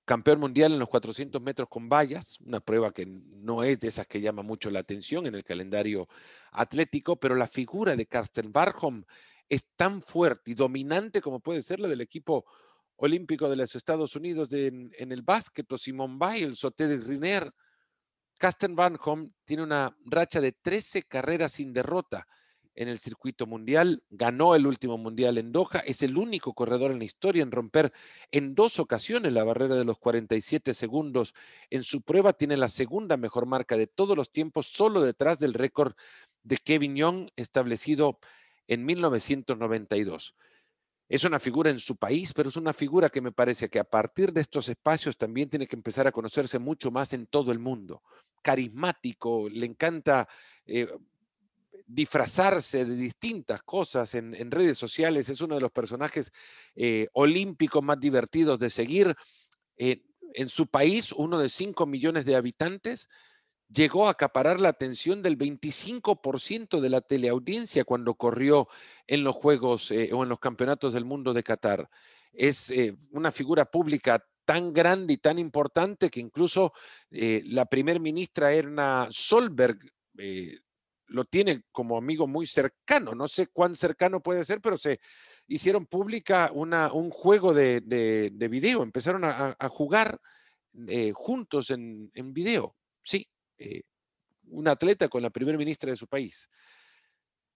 campeón 0.05 0.41
mundial 0.41 0.73
en 0.73 0.79
los 0.79 0.89
400 0.89 1.41
metros 1.41 1.69
con 1.69 1.89
vallas, 1.89 2.39
una 2.41 2.61
prueba 2.61 2.93
que 2.93 3.07
no 3.07 3.63
es 3.63 3.79
de 3.81 3.89
esas 3.89 4.07
que 4.07 4.21
llama 4.21 4.43
mucho 4.43 4.71
la 4.71 4.81
atención 4.81 5.27
en 5.27 5.35
el 5.35 5.45
calendario 5.45 6.09
atlético, 6.51 7.17
pero 7.17 7.35
la 7.35 7.47
figura 7.47 7.95
de 7.97 8.07
Karsten 8.07 8.51
Warholm 8.55 9.05
es 9.49 9.67
tan 9.77 10.03
fuerte 10.03 10.51
y 10.53 10.55
dominante 10.55 11.21
como 11.21 11.41
puede 11.41 11.63
ser 11.63 11.81
la 11.81 11.89
del 11.89 12.01
equipo 12.01 12.45
olímpico 12.97 13.49
de 13.49 13.57
los 13.57 13.75
Estados 13.75 14.17
Unidos 14.17 14.49
en 14.53 15.13
el 15.13 15.23
básquet, 15.23 15.71
o 15.73 15.79
Simón 15.79 16.19
Biles 16.19 16.65
o 16.65 16.71
Teddy 16.71 16.97
Riner. 16.97 17.53
Karsten 18.39 18.79
Warholm 18.79 19.33
tiene 19.45 19.63
una 19.63 19.97
racha 20.05 20.41
de 20.41 20.53
13 20.53 21.03
carreras 21.05 21.53
sin 21.53 21.73
derrota 21.73 22.27
en 22.75 22.89
el 22.89 22.99
circuito 22.99 23.47
mundial, 23.47 24.03
ganó 24.11 24.55
el 24.55 24.67
último 24.67 24.99
mundial 24.99 25.39
en 25.39 25.53
Doha, 25.53 25.81
es 25.87 26.03
el 26.03 26.17
único 26.17 26.55
corredor 26.55 26.91
en 26.91 26.99
la 26.99 27.05
historia 27.05 27.43
en 27.43 27.53
romper 27.53 27.93
en 28.31 28.55
dos 28.55 28.79
ocasiones 28.79 29.33
la 29.33 29.45
barrera 29.45 29.77
de 29.77 29.85
los 29.85 29.99
47 29.99 30.75
segundos. 30.75 31.35
En 31.71 31.83
su 31.83 32.03
prueba 32.03 32.33
tiene 32.33 32.57
la 32.57 32.69
segunda 32.69 33.17
mejor 33.17 33.47
marca 33.47 33.77
de 33.77 33.87
todos 33.87 34.17
los 34.17 34.31
tiempos, 34.31 34.67
solo 34.67 35.03
detrás 35.03 35.39
del 35.39 35.55
récord 35.55 35.95
de 36.43 36.57
Kevin 36.57 36.97
Young 36.97 37.29
establecido 37.37 38.19
en 38.67 38.85
1992. 38.85 40.35
Es 41.09 41.25
una 41.25 41.39
figura 41.39 41.71
en 41.71 41.79
su 41.79 41.97
país, 41.97 42.33
pero 42.33 42.49
es 42.49 42.57
una 42.57 42.73
figura 42.73 43.11
que 43.11 43.21
me 43.21 43.33
parece 43.33 43.69
que 43.69 43.79
a 43.79 43.85
partir 43.85 44.33
de 44.33 44.41
estos 44.41 44.71
espacios 44.71 45.19
también 45.19 45.51
tiene 45.51 45.67
que 45.67 45.77
empezar 45.77 46.07
a 46.07 46.13
conocerse 46.13 46.59
mucho 46.59 46.91
más 46.91 47.13
en 47.13 47.27
todo 47.27 47.53
el 47.53 47.59
mundo. 47.59 48.03
Carismático, 48.41 49.51
le 49.51 49.67
encanta 49.67 50.27
eh, 50.65 50.89
disfrazarse 51.93 52.85
de 52.85 52.97
distintas 52.97 53.63
cosas 53.63 54.15
en, 54.15 54.51
redes 54.51 54.79
sociales. 54.79 55.29
Es 55.29 55.41
uno 55.41 55.55
de 55.57 55.61
los 55.61 55.71
personajes 55.71 56.33
eh, 56.75 57.09
olímpicos 57.13 57.83
más 57.83 58.01
divertidos 58.01 58.59
de 58.59 58.71
seguir. 58.71 59.15
Eh, 59.77 60.03
en 60.35 60.49
su 60.49 60.67
país, 60.69 61.13
uno 61.13 61.39
de 61.39 61.49
5 61.49 61.85
millones 61.85 62.25
de 62.25 62.37
habitantes, 62.37 63.11
llegó 63.69 64.07
a 64.07 64.13
acaparar 64.13 64.61
la 64.61 64.71
atención 64.71 65.23
del 65.23 65.37
25% 65.37 66.81
de 66.81 66.91
la 66.91 67.03
teleaudiencia 67.03 67.85
cuando 67.85 68.15
corrió 68.15 68.69
en 69.07 69.25
los 69.25 69.37
Juegos 69.37 69.91
eh, 69.91 70.11
o 70.13 70.23
en 70.23 70.31
los 70.31 70.39
Campeonatos 70.39 70.95
del 70.95 71.05
Mundo 71.05 71.35
de 71.35 71.43
Qatar. 71.43 71.91
Es 72.33 72.73
una 73.11 73.31
figura 73.31 73.67
pública 73.67 74.25
tan 74.47 74.73
grande 74.73 75.13
y 75.13 75.19
tan 75.19 75.39
importante 75.39 76.09
que 76.09 76.21
incluso 76.21 76.73
la 77.11 77.67
primer 77.67 78.01
ministra 78.01 78.55
Erna 78.55 79.07
Solberg 79.11 79.79
lo 81.13 81.25
tiene 81.25 81.65
como 81.71 81.97
amigo 81.97 82.27
muy 82.27 82.47
cercano. 82.47 83.15
No 83.15 83.29
sé 83.29 83.49
cuán 83.49 83.77
cercano 83.77 84.23
puede 84.23 84.45
ser, 84.45 84.61
pero 84.61 84.77
se 84.77 84.99
hicieron 85.47 85.87
pública 85.87 86.51
una, 86.53 86.93
un 86.93 87.11
juego 87.11 87.53
de, 87.53 87.81
de, 87.83 88.49
video. 88.49 88.83
Empezaron 88.83 89.23
a, 89.25 89.55
jugar 89.69 90.19
eh, 90.89 91.13
juntos 91.15 91.71
en, 91.71 92.11
en, 92.15 92.33
video. 92.33 92.77
Sí, 93.03 93.29
eh, 93.59 93.83
un 94.49 94.69
atleta 94.69 95.09
con 95.09 95.23
la 95.23 95.31
primera 95.31 95.59
ministra 95.59 95.91
de 95.91 95.97
su 95.97 96.07
país. 96.07 96.49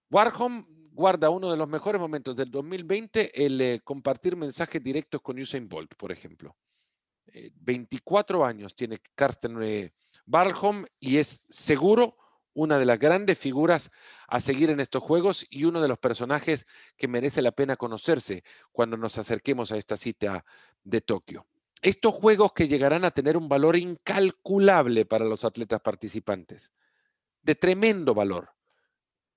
Warholm 0.09 0.65
guarda 0.91 1.29
uno 1.29 1.51
de 1.51 1.57
los 1.57 1.67
mejores 1.67 1.99
momentos 1.99 2.35
del 2.35 2.49
2020, 2.49 3.45
el 3.45 3.61
eh, 3.61 3.81
compartir 3.83 4.35
mensajes 4.35 4.81
directos 4.81 5.21
con 5.21 5.39
Usain 5.39 5.67
Bolt, 5.67 5.95
por 5.95 6.11
ejemplo. 6.11 6.55
24 7.55 8.45
años 8.45 8.73
tiene 8.73 8.99
Karsten 9.13 9.91
Warholm 10.25 10.85
y 10.97 11.17
es 11.17 11.45
seguro 11.49 12.17
una 12.57 12.79
de 12.79 12.85
las 12.85 12.97
grandes 12.97 13.37
figuras 13.37 13.91
a 14.27 14.39
seguir 14.39 14.71
en 14.71 14.79
estos 14.79 15.03
Juegos 15.03 15.45
y 15.51 15.65
uno 15.65 15.79
de 15.79 15.87
los 15.87 15.99
personajes 15.99 16.65
que 16.97 17.07
merece 17.07 17.43
la 17.43 17.51
pena 17.51 17.77
conocerse 17.77 18.43
cuando 18.71 18.97
nos 18.97 19.19
acerquemos 19.19 19.71
a 19.71 19.77
esta 19.77 19.95
cita 19.95 20.43
de 20.83 21.01
Tokio. 21.01 21.45
Estos 21.83 22.15
Juegos 22.15 22.53
que 22.53 22.67
llegarán 22.67 23.05
a 23.05 23.11
tener 23.11 23.37
un 23.37 23.47
valor 23.47 23.75
incalculable 23.75 25.05
para 25.05 25.23
los 25.23 25.45
atletas 25.45 25.81
participantes, 25.81 26.71
de 27.43 27.53
tremendo 27.53 28.15
valor, 28.15 28.49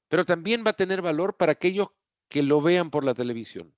pero 0.09 0.25
también 0.25 0.65
va 0.67 0.71
a 0.71 0.77
tener 0.77 1.03
valor 1.03 1.37
para 1.37 1.53
aquellos 1.53 1.89
que 2.27 2.43
lo 2.43 2.63
vean 2.63 2.91
por 2.91 3.05
la 3.05 3.13
televisión, 3.13 3.77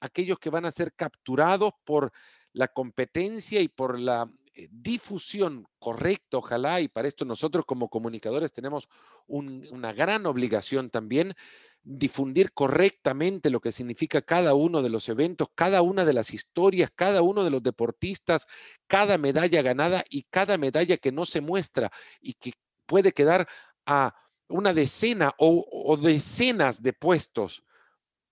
aquellos 0.00 0.38
que 0.38 0.50
van 0.50 0.66
a 0.66 0.70
ser 0.70 0.92
capturados 0.92 1.72
por 1.84 2.12
la 2.52 2.68
competencia 2.68 3.62
y 3.62 3.68
por 3.68 3.98
la 3.98 4.30
eh, 4.56 4.68
difusión 4.70 5.66
correcta, 5.78 6.38
ojalá, 6.38 6.80
y 6.80 6.88
para 6.88 7.08
esto 7.08 7.26
nosotros 7.26 7.66
como 7.66 7.90
comunicadores 7.90 8.52
tenemos 8.52 8.88
una 9.26 9.92
gran 9.92 10.24
obligación 10.24 10.88
también, 10.88 11.34
difundir 11.82 12.52
correctamente 12.52 13.50
lo 13.50 13.60
que 13.60 13.70
significa 13.70 14.22
cada 14.22 14.54
uno 14.54 14.80
de 14.82 14.88
los 14.88 15.10
eventos, 15.10 15.48
cada 15.54 15.82
una 15.82 16.06
de 16.06 16.14
las 16.14 16.32
historias, 16.32 16.90
cada 16.94 17.20
uno 17.20 17.44
de 17.44 17.50
los 17.50 17.62
deportistas, 17.62 18.46
cada 18.86 19.18
medalla 19.18 19.60
ganada 19.60 20.02
y 20.08 20.22
cada 20.22 20.56
medalla 20.56 20.96
que 20.96 21.12
no 21.12 21.26
se 21.26 21.42
muestra 21.42 21.92
y 22.22 22.32
que 22.32 22.54
puede 22.86 23.12
quedar 23.12 23.46
a 23.84 24.14
una 24.48 24.72
decena 24.72 25.34
o, 25.36 25.66
o 25.70 25.98
decenas 25.98 26.82
de 26.82 26.94
puestos 26.94 27.62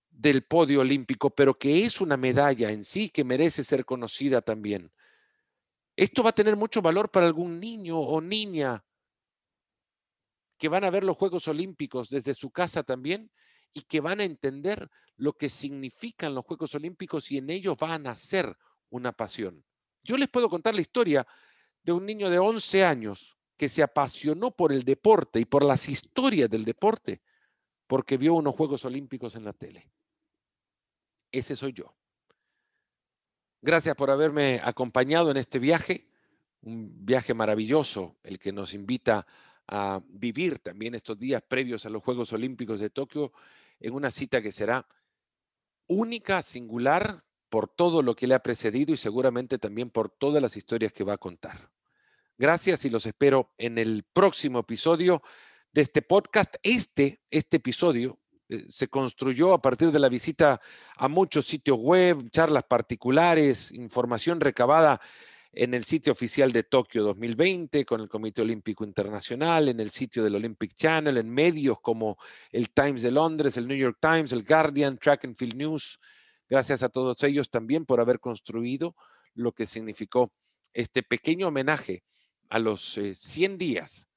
del 0.09 0.43
podio 0.43 0.79
olímpico, 0.81 1.29
pero 1.29 1.59
que 1.59 1.85
es 1.85 2.01
una 2.01 2.17
medalla 2.17 2.71
en 2.71 2.83
sí 2.83 3.09
que 3.09 3.23
merece 3.23 3.63
ser 3.63 3.85
conocida 3.85 4.41
también. 4.41 4.91
Esto 5.95 6.23
va 6.23 6.31
a 6.31 6.35
tener 6.35 6.55
mucho 6.55 6.81
valor 6.81 7.09
para 7.09 7.25
algún 7.25 7.59
niño 7.59 7.99
o 7.99 8.19
niña 8.21 8.83
que 10.57 10.69
van 10.69 10.83
a 10.83 10.89
ver 10.89 11.03
los 11.03 11.17
Juegos 11.17 11.47
Olímpicos 11.47 12.09
desde 12.09 12.33
su 12.33 12.51
casa 12.51 12.83
también 12.83 13.31
y 13.73 13.81
que 13.81 13.99
van 13.99 14.19
a 14.19 14.23
entender 14.23 14.89
lo 15.17 15.33
que 15.33 15.49
significan 15.49 16.33
los 16.33 16.45
Juegos 16.45 16.75
Olímpicos 16.75 17.31
y 17.31 17.37
en 17.37 17.49
ellos 17.49 17.77
van 17.77 17.91
a 17.91 17.99
nacer 17.99 18.55
una 18.89 19.11
pasión. 19.11 19.63
Yo 20.03 20.17
les 20.17 20.29
puedo 20.29 20.49
contar 20.49 20.75
la 20.75 20.81
historia 20.81 21.25
de 21.83 21.91
un 21.91 22.05
niño 22.05 22.29
de 22.29 22.39
11 22.39 22.83
años 22.83 23.37
que 23.57 23.69
se 23.69 23.83
apasionó 23.83 24.51
por 24.51 24.73
el 24.73 24.83
deporte 24.83 25.39
y 25.39 25.45
por 25.45 25.63
las 25.63 25.87
historias 25.87 26.49
del 26.49 26.65
deporte 26.65 27.21
porque 27.87 28.17
vio 28.17 28.33
unos 28.33 28.55
Juegos 28.55 28.85
Olímpicos 28.85 29.35
en 29.35 29.45
la 29.45 29.53
tele. 29.53 29.91
Ese 31.31 31.55
soy 31.55 31.73
yo. 31.73 31.95
Gracias 33.65 33.95
por 33.95 34.11
haberme 34.11 34.61
acompañado 34.63 35.31
en 35.31 35.37
este 35.37 35.57
viaje. 35.57 36.07
un 36.61 37.03
viaje 37.03 37.33
maravilloso 37.33 38.15
el 38.21 38.37
que 38.37 38.53
nos 38.53 38.75
invita 38.75 39.25
a 39.67 40.03
vivir 40.07 40.59
también 40.59 40.93
estos 40.93 41.17
días 41.17 41.41
previos 41.41 41.83
a 41.83 41.89
los 41.89 42.03
Juegos 42.03 42.31
Olímpicos 42.31 42.79
de 42.79 42.91
Tokio 42.91 43.33
en 43.79 43.95
una 43.95 44.11
cita 44.11 44.39
que 44.39 44.51
será 44.51 44.87
única, 45.87 46.43
singular, 46.43 47.25
por 47.49 47.67
todo 47.67 48.03
lo 48.03 48.15
que 48.15 48.27
le 48.27 48.35
ha 48.35 48.43
precedido 48.43 48.93
y 48.93 48.97
seguramente 48.97 49.57
también 49.57 49.89
por 49.89 50.11
todas 50.11 50.43
las 50.43 50.55
historias 50.57 50.93
que 50.93 51.03
va 51.03 51.13
a 51.13 51.17
contar. 51.17 51.71
Gracias 52.37 52.85
y 52.85 52.91
los 52.91 53.07
espero 53.07 53.51
en 53.57 53.79
el 53.79 54.03
próximo 54.03 54.59
episodio 54.59 55.23
de 55.71 55.81
este 55.81 56.03
podcast. 56.03 56.53
Este, 56.61 57.23
este 57.31 57.57
episodio 57.57 58.19
eh, 58.49 58.65
se 58.69 58.87
construyó 58.87 59.53
a 59.53 59.61
partir 59.61 59.91
de 59.91 59.99
la 59.99 60.09
visita 60.09 60.61
a 60.97 61.07
muchos 61.07 61.45
sitios 61.45 61.79
web, 61.79 62.29
charlas 62.29 62.63
particulares, 62.63 63.71
información 63.71 64.39
recabada 64.39 65.01
en 65.51 65.73
el 65.73 65.85
sitio 65.85 66.11
oficial 66.11 66.51
de 66.51 66.63
Tokio 66.63 67.03
2020 67.03 67.85
con 67.85 68.01
el 68.01 68.09
Comité 68.09 68.41
Olímpico 68.41 68.83
Internacional, 68.83 69.69
en 69.69 69.79
el 69.79 69.89
sitio 69.89 70.23
del 70.23 70.35
Olympic 70.35 70.73
Channel, 70.73 71.17
en 71.17 71.29
medios 71.29 71.79
como 71.79 72.17
el 72.51 72.69
Times 72.71 73.01
de 73.01 73.11
Londres, 73.11 73.55
el 73.57 73.67
New 73.67 73.77
York 73.77 73.97
Times, 74.01 74.33
el 74.33 74.43
Guardian, 74.43 74.97
Track 74.97 75.25
and 75.25 75.35
Field 75.35 75.55
News. 75.55 75.99
Gracias 76.49 76.83
a 76.83 76.89
todos 76.89 77.23
ellos 77.23 77.49
también 77.49 77.85
por 77.85 78.01
haber 78.01 78.19
construido 78.19 78.95
lo 79.33 79.53
que 79.53 79.65
significó 79.65 80.31
este 80.73 81.03
pequeño 81.03 81.47
homenaje 81.47 82.03
a 82.49 82.59
los 82.59 82.99
100 83.13 83.53
eh, 83.53 83.57
días 83.57 84.07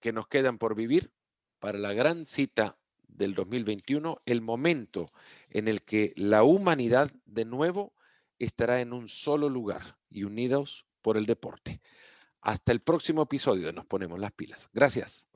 que 0.00 0.12
nos 0.12 0.26
quedan 0.26 0.58
por 0.58 0.74
vivir 0.74 1.12
para 1.58 1.78
la 1.78 1.92
gran 1.92 2.24
cita 2.24 2.76
del 3.08 3.34
2021, 3.34 4.22
el 4.26 4.40
momento 4.40 5.10
en 5.50 5.68
el 5.68 5.82
que 5.82 6.12
la 6.16 6.44
humanidad 6.44 7.10
de 7.26 7.44
nuevo 7.44 7.92
estará 8.38 8.80
en 8.80 8.92
un 8.92 9.08
solo 9.08 9.48
lugar 9.48 9.98
y 10.10 10.24
unidos 10.24 10.86
por 11.02 11.16
el 11.16 11.26
deporte. 11.26 11.80
Hasta 12.40 12.72
el 12.72 12.80
próximo 12.80 13.22
episodio 13.22 13.72
Nos 13.72 13.86
Ponemos 13.86 14.18
las 14.18 14.32
Pilas. 14.32 14.70
Gracias. 14.72 15.28